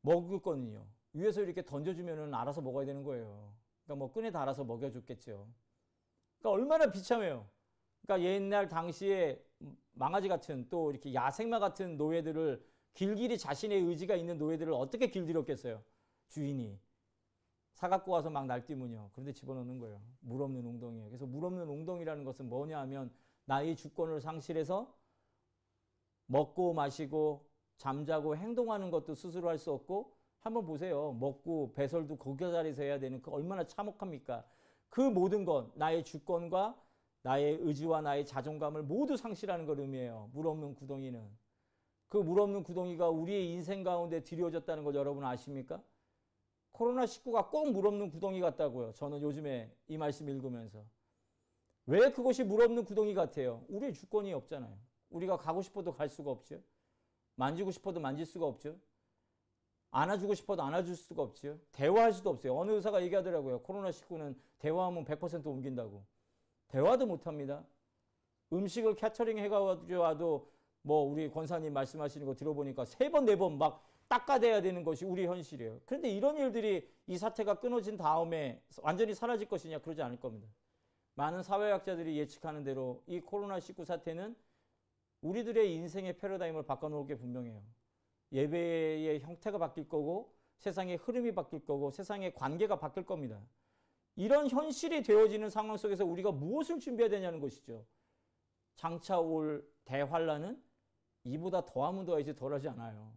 먹을 0.01 0.41
거는요. 0.41 0.87
위에서 1.11 1.41
이렇게 1.41 1.65
던져주면은 1.65 2.33
알아서 2.33 2.61
먹어야 2.61 2.85
되는 2.85 3.03
거예요. 3.03 3.53
그러니까 3.83 3.99
뭐 3.99 4.13
끈에 4.13 4.31
달아서 4.31 4.63
먹여줬겠죠. 4.63 5.47
그러니까 6.39 6.49
얼마나 6.49 6.89
비참해요. 6.89 7.45
그러니까 8.01 8.29
옛날 8.29 8.69
당시에 8.69 9.43
망아지 9.91 10.29
같은 10.29 10.69
또 10.69 10.89
이렇게 10.89 11.13
야생마 11.13 11.59
같은 11.59 11.97
노예들을 11.97 12.65
길길이 12.93 13.37
자신의 13.37 13.81
의지가 13.81 14.15
있는 14.15 14.37
노예들을 14.37 14.71
어떻게 14.71 15.07
길들였겠어요? 15.07 15.83
주인이. 16.29 16.79
사 17.73 17.89
갖고 17.89 18.13
와서 18.13 18.29
막 18.29 18.45
날뛰면요. 18.45 19.09
그런데 19.11 19.33
집어넣는 19.33 19.77
거예요. 19.79 20.01
물 20.21 20.41
없는 20.41 20.65
웅덩이에 20.65 21.07
그래서 21.07 21.25
물 21.25 21.43
없는 21.43 21.67
웅덩이라는 21.67 22.23
것은 22.23 22.47
뭐냐 22.47 22.79
하면 22.79 23.11
나의 23.45 23.75
주권을 23.75 24.21
상실해서 24.21 24.93
먹고 26.27 26.73
마시고 26.73 27.45
잠자고 27.77 28.35
행동하는 28.37 28.91
것도 28.91 29.15
스스로 29.15 29.49
할 29.49 29.57
수 29.57 29.71
없고 29.71 30.13
한번 30.39 30.65
보세요. 30.65 31.13
먹고 31.19 31.73
배설도 31.73 32.17
거기 32.17 32.39
자리에서 32.39 32.83
해야 32.83 32.99
되는 32.99 33.21
그 33.21 33.31
얼마나 33.31 33.65
참혹합니까? 33.65 34.45
그 34.89 35.01
모든 35.01 35.45
것 35.45 35.71
나의 35.75 36.03
주권과 36.03 36.75
나의 37.23 37.57
의지와 37.61 38.01
나의 38.01 38.25
자존감을 38.25 38.83
모두 38.83 39.15
상실하는 39.17 39.65
걸 39.65 39.79
의미해요. 39.79 40.29
물 40.33 40.47
없는 40.47 40.75
구덩이는. 40.75 41.25
그 42.09 42.17
물 42.19 42.39
없는 42.41 42.63
구덩이가 42.63 43.09
우리의 43.09 43.51
인생 43.51 43.83
가운데 43.83 44.21
들여졌다는 44.23 44.83
걸 44.83 44.93
여러분 44.95 45.23
아십니까? 45.25 45.81
코로나19가 46.73 47.49
꼭 47.49 47.71
물 47.71 47.87
없는 47.87 48.09
구덩이 48.11 48.39
같다고요. 48.41 48.93
저는 48.93 49.21
요즘에 49.21 49.71
이 49.87 49.97
말씀 49.97 50.27
읽으면서. 50.29 50.83
왜 51.85 52.11
그것이 52.11 52.43
물 52.43 52.61
없는 52.61 52.85
구덩이 52.85 53.13
같아요? 53.13 53.63
우리의 53.67 53.93
주권이 53.93 54.31
없잖아요. 54.33 54.77
우리가 55.09 55.37
가고 55.37 55.61
싶어도 55.61 55.93
갈 55.93 56.09
수가 56.09 56.31
없죠. 56.31 56.61
만지고 57.35 57.71
싶어도 57.71 57.99
만질 57.99 58.25
수가 58.25 58.45
없죠. 58.45 58.77
안아주고 59.91 60.33
싶어도 60.33 60.63
안아줄 60.63 60.95
수가 60.95 61.21
없죠. 61.21 61.59
대화할 61.71 62.13
수도 62.13 62.31
없어요. 62.31 62.57
어느 62.57 62.71
의사가 62.71 63.03
얘기하더라고요. 63.03 63.61
코로나19는 63.61 64.35
대화하면 64.59 65.05
100% 65.05 65.45
옮긴다고. 65.45 66.03
대화도 66.69 67.05
못합니다. 67.05 67.63
음식을 68.51 68.95
캐터링 68.95 69.37
해가지고 69.37 70.49
뭐 70.81 71.03
우리 71.03 71.29
권사님 71.29 71.73
말씀하시는 71.73 72.25
거 72.25 72.33
들어보니까 72.35 72.85
세 72.85 73.09
번, 73.09 73.25
네 73.25 73.35
번 73.35 73.57
막 73.57 73.83
닦아대야 74.07 74.61
되는 74.61 74.83
것이 74.83 75.05
우리 75.05 75.25
현실이에요. 75.25 75.79
그런데 75.85 76.09
이런 76.09 76.37
일들이 76.37 76.87
이 77.07 77.17
사태가 77.17 77.55
끊어진 77.59 77.97
다음에 77.97 78.61
완전히 78.81 79.13
사라질 79.13 79.47
것이냐 79.47 79.79
그러지 79.79 80.01
않을 80.01 80.19
겁니다. 80.19 80.47
많은 81.15 81.43
사회학자들이 81.43 82.17
예측하는 82.17 82.63
대로 82.63 83.03
이 83.05 83.21
코로나19 83.21 83.85
사태는 83.85 84.35
우리들의 85.21 85.73
인생의 85.73 86.17
패러다임을 86.17 86.63
바꿔놓을 86.63 87.07
게 87.07 87.15
분명해요. 87.15 87.63
예배의 88.31 89.21
형태가 89.21 89.57
바뀔 89.57 89.87
거고 89.87 90.33
세상의 90.57 90.97
흐름이 90.97 91.33
바뀔 91.33 91.65
거고 91.65 91.91
세상의 91.91 92.33
관계가 92.33 92.79
바뀔 92.79 93.05
겁니다. 93.05 93.39
이런 94.15 94.49
현실이 94.49 95.03
되어지는 95.03 95.49
상황 95.49 95.77
속에서 95.77 96.05
우리가 96.05 96.31
무엇을 96.31 96.79
준비해야 96.79 97.09
되냐는 97.09 97.39
것이죠. 97.39 97.85
장차 98.75 99.19
올 99.19 99.67
대환란은 99.85 100.61
이보다 101.25 101.65
더하면 101.65 102.05
더하지 102.05 102.35
덜하지 102.35 102.69
않아요. 102.69 103.13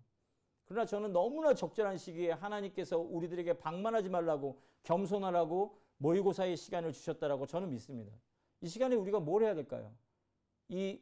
그러나 0.65 0.85
저는 0.85 1.13
너무나 1.13 1.55
적절한 1.55 1.97
시기에 1.97 2.33
하나님께서 2.33 2.99
우리들에게 2.99 3.55
방만하지 3.55 4.11
말라고 4.11 4.61
겸손하라고 4.83 5.79
모의고사의 5.99 6.57
시간을 6.57 6.93
주셨다라고 6.93 7.47
저는 7.47 7.71
믿습니다. 7.71 8.13
이 8.61 8.69
시간에 8.69 8.97
우리가 8.97 9.21
뭘 9.21 9.43
해야 9.43 9.55
될까요? 9.55 9.95
이 10.69 11.01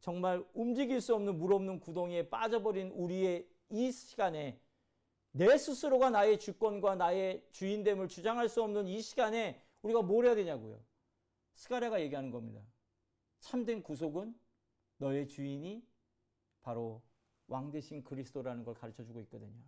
정말 0.00 0.44
움직일 0.52 1.00
수 1.00 1.14
없는 1.14 1.38
물 1.38 1.52
없는 1.52 1.80
구덩이에 1.80 2.28
빠져버린 2.28 2.90
우리의 2.90 3.48
이 3.70 3.90
시간에 3.92 4.60
내 5.30 5.56
스스로가 5.56 6.10
나의 6.10 6.38
주권과 6.38 6.96
나의 6.96 7.46
주인됨을 7.52 8.08
주장할 8.08 8.48
수 8.48 8.62
없는 8.62 8.86
이 8.86 9.00
시간에 9.00 9.62
우리가 9.82 10.02
뭘 10.02 10.26
해야 10.26 10.34
되냐고요. 10.34 10.78
스가랴가 11.54 12.00
얘기하는 12.02 12.30
겁니다. 12.30 12.60
참된 13.40 13.82
구속은 13.82 14.34
너의 14.98 15.26
주인이 15.26 15.82
바로 16.62 17.02
왕 17.48 17.70
대신 17.70 18.02
그리스도라는 18.04 18.64
걸 18.64 18.74
가르쳐 18.74 19.04
주고 19.04 19.20
있거든요. 19.20 19.62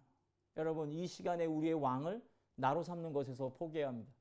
여러분, 0.56 0.92
이 0.92 1.06
시간에 1.06 1.44
우리의 1.46 1.74
왕을 1.74 2.22
나로 2.54 2.82
삼는 2.82 3.12
것에서 3.12 3.48
포기해야 3.50 3.88
합니다. 3.88 4.12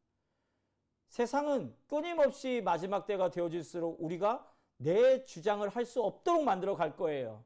세상은 1.14 1.72
끊임없이 1.88 2.60
마지막 2.66 3.06
때가 3.06 3.30
되어질수록 3.30 4.02
우리가 4.02 4.52
내 4.78 5.24
주장을 5.26 5.70
할 5.70 5.86
수 5.86 6.02
없도록 6.02 6.44
만들어 6.44 6.76
갈 6.76 6.96
거예요. 6.96 7.44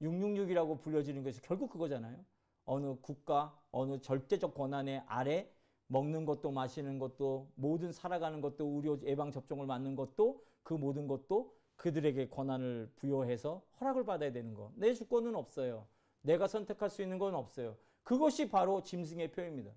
666이라고 0.00 0.80
불려지는 0.80 1.24
것이 1.24 1.42
결국 1.42 1.70
그거잖아요. 1.70 2.24
어느 2.66 2.94
국가, 3.02 3.58
어느 3.72 4.00
절대적 4.00 4.54
권한의 4.54 5.02
아래 5.08 5.50
먹는 5.88 6.24
것도 6.24 6.52
마시는 6.52 7.00
것도 7.00 7.50
모든 7.56 7.90
살아가는 7.90 8.40
것도 8.40 8.64
의료 8.68 9.00
예방 9.02 9.32
접종을 9.32 9.66
맞는 9.66 9.96
것도 9.96 10.44
그 10.62 10.72
모든 10.74 11.08
것도 11.08 11.52
그들에게 11.74 12.28
권한을 12.28 12.92
부여해서 12.94 13.60
허락을 13.80 14.04
받아야 14.04 14.30
되는 14.30 14.54
거. 14.54 14.70
내 14.76 14.94
주권은 14.94 15.34
없어요. 15.34 15.88
내가 16.20 16.46
선택할 16.46 16.90
수 16.90 17.02
있는 17.02 17.18
건 17.18 17.34
없어요. 17.34 17.76
그것이 18.04 18.48
바로 18.48 18.84
짐승의 18.84 19.32
표입니다. 19.32 19.72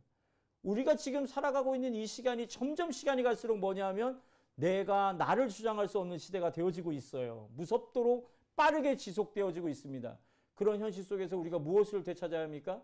우리가 0.64 0.96
지금 0.96 1.26
살아가고 1.26 1.76
있는 1.76 1.96
이 1.96 2.06
시간이 2.06 2.48
점점 2.48 2.92
시간이 2.92 3.24
갈수록 3.24 3.58
뭐냐 3.58 3.88
하면 3.88 4.22
내가 4.56 5.14
나를 5.14 5.50
주장할 5.50 5.88
수 5.88 6.00
없는 6.00 6.18
시대가 6.18 6.52
되어지고 6.52 6.92
있어요. 6.92 7.50
무섭도록 7.56 8.30
빠르게 8.56 8.96
지속되어지고 8.96 9.70
있습니다. 9.70 10.18
그런 10.54 10.80
현실 10.80 11.04
속에서 11.04 11.38
우리가 11.38 11.58
무엇을 11.58 12.04
되찾아야 12.04 12.44
합니까? 12.44 12.84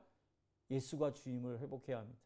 예수가 0.71 1.13
주임을 1.13 1.59
회복해야 1.59 1.99
합니다. 1.99 2.19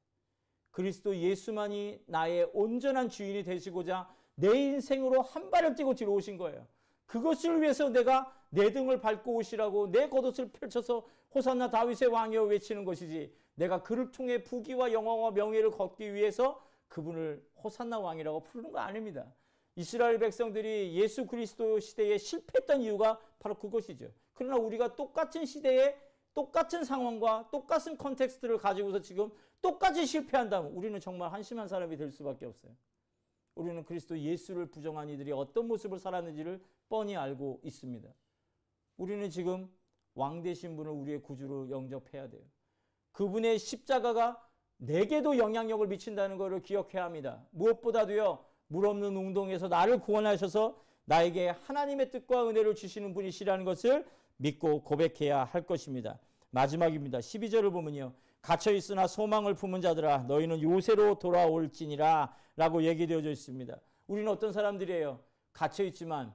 그리스도 0.71 1.15
예수만이 1.15 2.03
나의 2.07 2.49
온전한 2.53 3.09
주인이 3.09 3.43
되시고자 3.43 4.09
내 4.35 4.57
인생으로 4.57 5.21
한 5.21 5.49
발을 5.51 5.75
뛰고 5.75 5.95
들어오신 5.95 6.37
거예요. 6.37 6.65
그것을 7.05 7.61
위해서 7.61 7.89
내가 7.89 8.33
내 8.49 8.71
등을 8.71 9.01
밟고 9.01 9.35
오시라고 9.35 9.91
내 9.91 10.07
겉옷을 10.07 10.51
펼쳐서 10.51 11.05
호산나 11.35 11.69
다윗의 11.69 12.07
왕이여 12.07 12.43
외치는 12.43 12.85
것이지 12.85 13.33
내가 13.55 13.83
그를 13.83 14.11
통해 14.11 14.43
부귀와 14.43 14.91
영광과 14.91 15.31
명예를 15.31 15.71
얻기 15.71 16.13
위해서 16.13 16.61
그분을 16.87 17.45
호산나 17.63 17.99
왕이라고 17.99 18.43
부르는 18.43 18.71
거 18.71 18.79
아닙니다. 18.79 19.33
이스라엘 19.75 20.19
백성들이 20.19 20.93
예수 20.95 21.25
그리스도 21.25 21.79
시대에 21.79 22.17
실패했던 22.17 22.81
이유가 22.81 23.19
바로 23.39 23.55
그것이죠. 23.55 24.11
그러나 24.33 24.57
우리가 24.57 24.95
똑같은 24.95 25.45
시대에 25.45 25.97
똑같은 26.33 26.83
상황과 26.83 27.49
똑같은 27.51 27.97
context를 27.97 28.57
가지고서 28.57 29.01
지금 29.01 29.29
똑같이 29.61 30.05
실패한다면 30.05 30.71
우리는 30.71 30.99
정말 30.99 31.31
한심한 31.31 31.67
사람이 31.67 31.97
될 31.97 32.11
수밖에 32.11 32.45
없어요. 32.45 32.71
우리는 33.55 33.83
그리스도 33.83 34.17
예수를 34.17 34.65
부정한 34.67 35.09
이들이 35.09 35.31
어떤 35.31 35.67
모습을 35.67 35.99
살았는지를 35.99 36.61
뻔히 36.89 37.15
알고 37.15 37.59
있습니다. 37.63 38.09
우리는 38.97 39.29
지금 39.29 39.69
왕 40.15 40.41
되신 40.41 40.75
분을 40.75 40.91
우리의 40.91 41.21
구주로 41.21 41.69
영접해야 41.69 42.29
돼요. 42.29 42.43
그분의 43.11 43.59
십자가가 43.59 44.41
내게도 44.77 45.37
영향력을 45.37 45.85
미친다는 45.87 46.37
것을 46.37 46.61
기억해야 46.61 47.03
합니다. 47.03 47.43
무엇보다도요, 47.51 48.43
물 48.67 48.85
없는 48.87 49.15
웅동에서 49.15 49.67
나를 49.67 49.99
구원하셔서 49.99 50.81
나에게 51.05 51.49
하나님의 51.49 52.09
뜻과 52.09 52.49
은혜를 52.49 52.75
주시는 52.75 53.13
분이시라는 53.13 53.65
것을 53.65 54.05
믿고 54.37 54.83
고백해야 54.83 55.43
할 55.43 55.65
것입니다. 55.65 56.19
마지막입니다. 56.49 57.19
12절을 57.19 57.71
보면요. 57.71 58.13
갇혀 58.41 58.71
있으나 58.71 59.07
소망을 59.07 59.53
품은 59.53 59.81
자들아 59.81 60.23
너희는 60.23 60.61
요새로 60.61 61.19
돌아올지니라 61.19 62.35
라고 62.55 62.83
얘기되어져 62.83 63.29
있습니다. 63.29 63.77
우리는 64.07 64.29
어떤 64.31 64.51
사람들이에요? 64.51 65.19
갇혀 65.53 65.83
있지만 65.85 66.33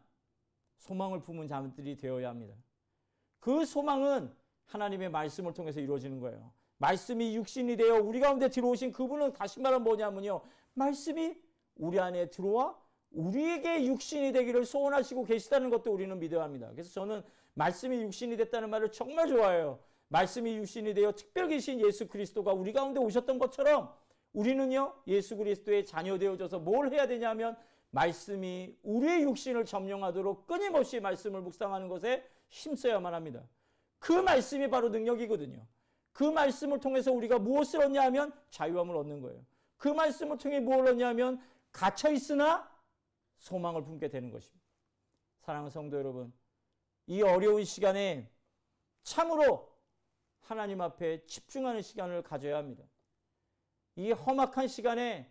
소망을 0.78 1.20
품은 1.20 1.48
자들이 1.48 1.96
되어야 1.96 2.28
합니다. 2.28 2.54
그 3.40 3.64
소망은 3.64 4.32
하나님의 4.66 5.10
말씀을 5.10 5.52
통해서 5.52 5.80
이루어지는 5.80 6.20
거예요. 6.20 6.52
말씀이 6.78 7.36
육신이 7.36 7.76
되어 7.76 8.00
우리 8.02 8.20
가운데 8.20 8.48
들어오신 8.48 8.92
그분은 8.92 9.32
다시 9.32 9.60
말하면 9.60 9.84
뭐냐면요. 9.84 10.42
말씀이 10.74 11.36
우리 11.76 11.98
안에 11.98 12.30
들어와 12.30 12.76
우리에게 13.10 13.86
육신이 13.86 14.32
되기를 14.32 14.64
소원하시고 14.64 15.24
계시다는 15.24 15.70
것도 15.70 15.92
우리는 15.92 16.18
믿어야 16.18 16.42
합니다. 16.42 16.68
그래서 16.72 16.90
저는 16.90 17.22
말씀이 17.54 18.02
육신이 18.02 18.36
됐다는 18.36 18.68
말을 18.70 18.92
정말 18.92 19.28
좋아해요. 19.28 19.78
말씀이 20.08 20.56
육신이 20.56 20.94
되어 20.94 21.12
특별계신 21.12 21.80
예수 21.80 22.06
그리스도가 22.06 22.52
우리 22.52 22.72
가운데 22.72 23.00
오셨던 23.00 23.38
것처럼 23.38 23.92
우리는요 24.32 24.94
예수 25.06 25.36
그리스도의 25.36 25.86
자녀 25.86 26.18
되어져서 26.18 26.58
뭘 26.58 26.92
해야 26.92 27.06
되냐면 27.06 27.56
말씀이 27.90 28.76
우리의 28.82 29.22
육신을 29.22 29.64
점령하도록 29.64 30.46
끊임없이 30.46 31.00
말씀을 31.00 31.40
묵상하는 31.40 31.88
것에 31.88 32.22
힘써야만 32.48 33.14
합니다. 33.14 33.42
그 33.98 34.12
말씀이 34.12 34.68
바로 34.68 34.90
능력이거든요. 34.90 35.66
그 36.16 36.24
말씀을 36.24 36.80
통해서 36.80 37.12
우리가 37.12 37.38
무엇을 37.38 37.82
얻냐 37.82 38.04
하면 38.04 38.32
자유함을 38.48 38.96
얻는 38.96 39.20
거예요. 39.20 39.44
그 39.76 39.88
말씀을 39.88 40.38
통해 40.38 40.60
무엇을 40.60 40.92
얻냐 40.92 41.08
하면 41.08 41.46
갇혀 41.70 42.10
있으나 42.10 42.74
소망을 43.36 43.84
품게 43.84 44.08
되는 44.08 44.30
것입니다. 44.30 44.64
사랑하는 45.40 45.68
성도 45.68 45.98
여러분, 45.98 46.32
이 47.06 47.20
어려운 47.20 47.64
시간에 47.64 48.32
참으로 49.02 49.70
하나님 50.40 50.80
앞에 50.80 51.26
집중하는 51.26 51.82
시간을 51.82 52.22
가져야 52.22 52.56
합니다. 52.56 52.82
이 53.96 54.10
험악한 54.12 54.68
시간에 54.68 55.30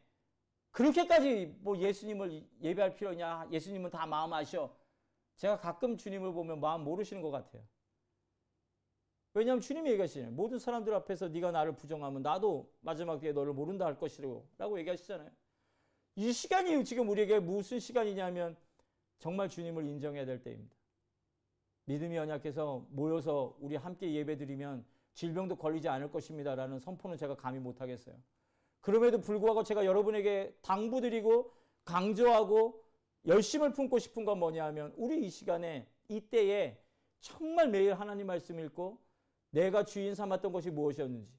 그렇게까지 0.70 1.58
뭐 1.62 1.80
예수님을 1.80 2.48
예배할 2.62 2.94
필요냐? 2.94 3.48
예수님은 3.52 3.90
다 3.90 4.06
마음 4.06 4.32
아셔. 4.34 4.72
제가 5.38 5.58
가끔 5.58 5.98
주님을 5.98 6.32
보면 6.32 6.60
마음 6.60 6.84
모르시는 6.84 7.24
것 7.24 7.32
같아요. 7.32 7.64
왜냐하면 9.36 9.60
주님이 9.60 9.92
얘기하시잖아요. 9.92 10.32
모든 10.32 10.58
사람들 10.58 10.94
앞에서 10.94 11.28
네가 11.28 11.52
나를 11.52 11.76
부정하면 11.76 12.22
나도 12.22 12.72
마지막 12.80 13.20
때에 13.20 13.34
너를 13.34 13.52
모른다 13.52 13.86
할 13.86 13.98
것이라고 13.98 14.48
라고 14.58 14.80
얘기하시잖아요. 14.80 15.30
이 16.16 16.32
시간이 16.32 16.86
지금 16.86 17.10
우리에게 17.10 17.40
무슨 17.40 17.80
시간이냐면 17.80 18.56
정말 19.20 19.50
주님을 19.50 19.84
인정해야 19.84 20.26
될 20.26 20.42
때입니다. 20.42 20.74
믿음이 21.84 22.16
연약해서 22.16 22.86
모여서 22.90 23.58
우리 23.60 23.76
함께 23.76 24.14
예배드리면 24.14 24.86
질병도 25.14 25.58
걸리지 25.58 25.90
않을 25.90 26.12
것입니다라는 26.12 26.80
선포는 26.80 27.18
제가 27.18 27.36
감히 27.36 27.60
못하겠어요. 27.60 28.16
그럼에도 28.80 29.20
불구하고 29.20 29.64
제가 29.64 29.86
여러분에게 29.86 30.56
당부드리고 30.62 31.52
강조하고 31.84 32.82
열심을 33.28 33.74
품고 33.74 34.00
싶은 34.00 34.24
건 34.24 34.40
뭐냐 34.40 34.64
하면 34.68 34.94
우리 34.96 35.26
이 35.26 35.30
시간에 35.30 35.90
이때에 36.08 36.82
정말 37.20 37.68
매일 37.68 37.94
하나님 37.96 38.28
말씀 38.28 38.60
읽고 38.60 39.05
내가 39.56 39.86
주인 39.86 40.14
삼았던 40.14 40.52
것이 40.52 40.70
무엇이었는지 40.70 41.32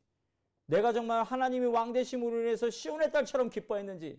내가 0.65 0.93
정말 0.93 1.23
하나님의 1.23 1.69
왕대심으로 1.69 2.41
인해서 2.41 2.71
시온의 2.71 3.13
딸처럼 3.13 3.51
기뻐했는지 3.51 4.19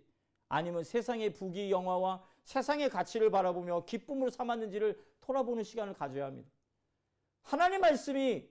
아니면 0.49 0.83
세상의 0.83 1.33
부귀 1.33 1.71
영화와 1.71 2.23
세상의 2.43 2.89
가치를 2.89 3.31
바라보며 3.31 3.85
기쁨으로 3.85 4.29
삼았는지를 4.29 5.03
돌아보는 5.19 5.63
시간을 5.63 5.93
가져야 5.95 6.27
합니다. 6.27 6.49
하나님 7.41 7.81
말씀이 7.81 8.47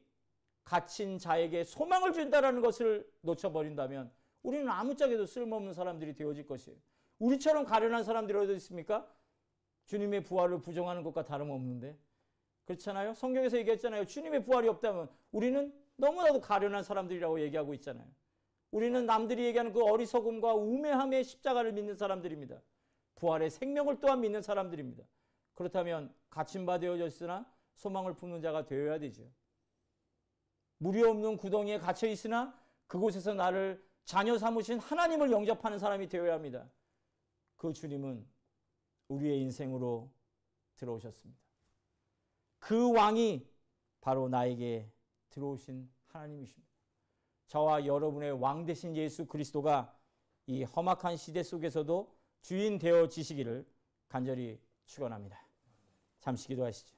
갇힌 0.64 1.16
자에게 1.16 1.62
소망을 1.62 2.12
준다라는 2.12 2.60
것을 2.60 3.08
놓쳐버린다면 3.20 4.10
우리는 4.42 4.68
아무짝에도 4.68 5.26
쓸모없는 5.26 5.72
사람들이 5.72 6.14
되어질 6.14 6.46
것이에요. 6.46 6.76
우리처럼 7.20 7.64
가련한 7.64 8.02
사람들이 8.02 8.36
어디 8.36 8.54
있습니까? 8.56 9.08
주님의 9.86 10.24
부활을 10.24 10.60
부정하는 10.60 11.04
것과 11.04 11.24
다름없는데. 11.24 11.96
그렇잖아요? 12.66 13.14
성경에서 13.14 13.56
얘기했잖아요. 13.58 14.04
주님의 14.04 14.44
부활이 14.44 14.68
없다면 14.68 15.08
우리는 15.32 15.72
너무나도 15.96 16.40
가련한 16.40 16.82
사람들이라고 16.82 17.40
얘기하고 17.40 17.72
있잖아요. 17.74 18.06
우리는 18.70 19.06
남들이 19.06 19.44
얘기하는 19.46 19.72
그 19.72 19.82
어리석음과 19.82 20.54
우매함의 20.54 21.24
십자가를 21.24 21.72
믿는 21.72 21.94
사람들입니다. 21.94 22.60
부활의 23.14 23.50
생명을 23.50 24.00
또한 24.00 24.20
믿는 24.20 24.42
사람들입니다. 24.42 25.04
그렇다면 25.54 26.12
갇힌 26.28 26.66
바 26.66 26.78
되어졌으나 26.78 27.50
소망을 27.76 28.14
품는 28.14 28.42
자가 28.42 28.66
되어야 28.66 28.98
되죠. 28.98 29.30
물이 30.78 31.02
없는 31.02 31.38
구덩이에 31.38 31.78
갇혀 31.78 32.08
있으나 32.08 32.58
그곳에서 32.86 33.32
나를 33.32 33.82
자녀 34.04 34.36
삼으신 34.36 34.78
하나님을 34.78 35.30
영접하는 35.30 35.78
사람이 35.78 36.08
되어야 36.08 36.34
합니다. 36.34 36.68
그 37.56 37.72
주님은 37.72 38.26
우리의 39.08 39.40
인생으로 39.40 40.10
들어오셨습니다. 40.76 41.45
그 42.58 42.92
왕이 42.92 43.46
바로 44.00 44.28
나에게 44.28 44.90
들어오신 45.30 45.90
하나님이십니다. 46.06 46.66
저와 47.46 47.86
여러분의 47.86 48.32
왕 48.32 48.64
되신 48.64 48.96
예수 48.96 49.26
그리스도가 49.26 49.94
이 50.46 50.64
험악한 50.64 51.16
시대 51.16 51.42
속에서도 51.42 52.16
주인 52.42 52.78
되어 52.78 53.08
지시기를 53.08 53.66
간절히 54.08 54.60
축원합니다. 54.86 55.40
잠시 56.20 56.48
기도하시죠. 56.48 56.95